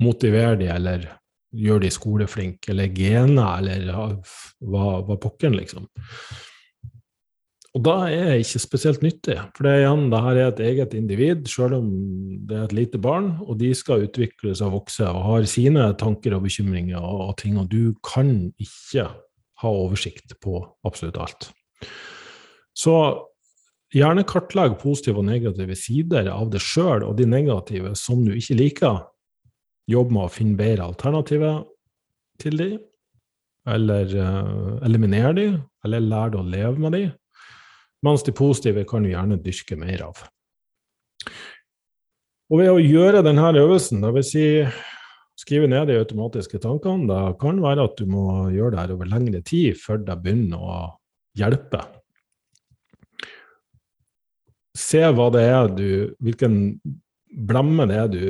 [0.00, 1.12] motivere dem, eller
[1.52, 4.16] gjør de skoleflinke, eller gener, eller
[4.60, 5.88] hva, hva pokkeren, liksom.
[7.72, 10.58] Og da er jeg ikke spesielt nyttig, for det er igjen, det her er et
[10.60, 11.86] eget individ, selv om
[12.44, 15.86] det er et lite barn, og de skal utvikle seg og vokse og har sine
[16.00, 19.06] tanker og bekymringer og, og ting, og du kan ikke
[19.62, 21.48] ha oversikt på absolutt alt.
[22.76, 22.92] Så
[23.92, 28.58] gjerne kartlegg positive og negative sider av det sjøl, og de negative som du ikke
[28.58, 29.00] liker,
[29.90, 31.62] jobbe med å finne bedre alternativer
[32.42, 32.70] til de,
[33.72, 35.48] eller uh, eliminere de,
[35.86, 37.02] eller lære deg å leve med de,
[38.02, 40.24] mens de positive kan du gjerne dyrke mer av.
[42.52, 44.32] Og ved å gjøre denne øvelsen, dvs.
[44.32, 44.46] Si,
[45.40, 49.08] skrive ned de automatiske tankene, det kan være at du må gjøre det her over
[49.10, 50.80] lengre tid før det begynner å
[51.38, 51.80] hjelpe.
[54.76, 55.88] Se hva det er du
[56.24, 56.54] Hvilken
[57.48, 58.22] blemme det er du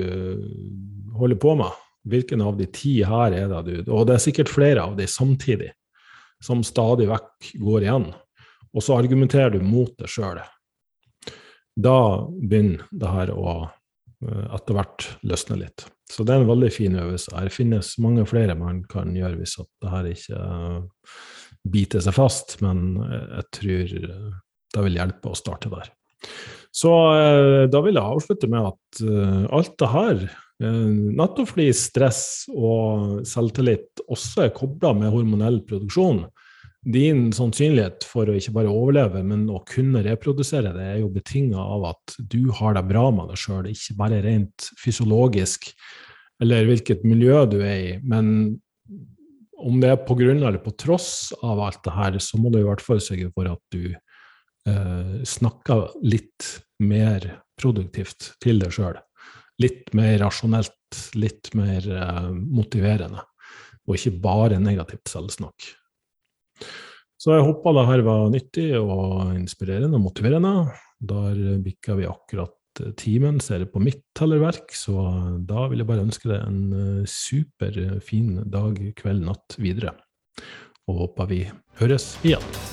[1.18, 1.80] holder på med.
[2.08, 5.06] Hvilken av de ti her er det du Og det er sikkert flere av de
[5.06, 5.70] samtidig,
[6.42, 8.08] som stadig vekk går igjen.
[8.72, 10.40] Og så argumenterer du mot det sjøl.
[11.78, 15.86] Da begynner det her å eh, etter hvert løsne litt.
[16.10, 17.32] Så det er en veldig fin øvelse.
[17.36, 21.16] Her finnes mange flere man kan gjøre hvis at det her ikke eh,
[21.72, 23.96] biter seg fast, men jeg tror
[24.72, 25.92] det vil hjelpe å starte der.
[26.74, 29.04] Så eh, da vil jeg avslutte med at
[29.54, 36.24] alt det her Eh, nettopp fordi stress og selvtillit også er kobla med hormonell produksjon.
[36.82, 41.62] Din sannsynlighet for å ikke bare overleve, men å kunne reprodusere det, er jo betinga
[41.62, 45.70] av at du har det bra med deg sjøl, ikke bare rent fysiologisk
[46.42, 47.92] eller hvilket miljø du er i.
[48.02, 48.58] Men
[49.62, 52.58] om det er på grunn eller på tross av alt det her, så må du
[52.58, 56.50] i hvert fall sørge for at du eh, snakker litt
[56.82, 57.28] mer
[57.62, 58.98] produktivt til deg sjøl
[59.60, 60.78] litt mer rasjonelt,
[61.18, 63.22] litt mer uh, motiverende,
[63.86, 65.68] og ikke bare negativt selvsnakk.
[67.22, 70.54] Så jeg håper det her var nyttig og inspirerende og motiverende.
[71.02, 75.06] Der bikka vi akkurat eh, timen, ser på mitt tellerverk, så
[75.38, 79.94] da vil jeg bare ønske deg en superfin super fin dag, kveld, natt videre.
[80.90, 81.42] Og håper vi
[81.78, 82.71] høres igjen.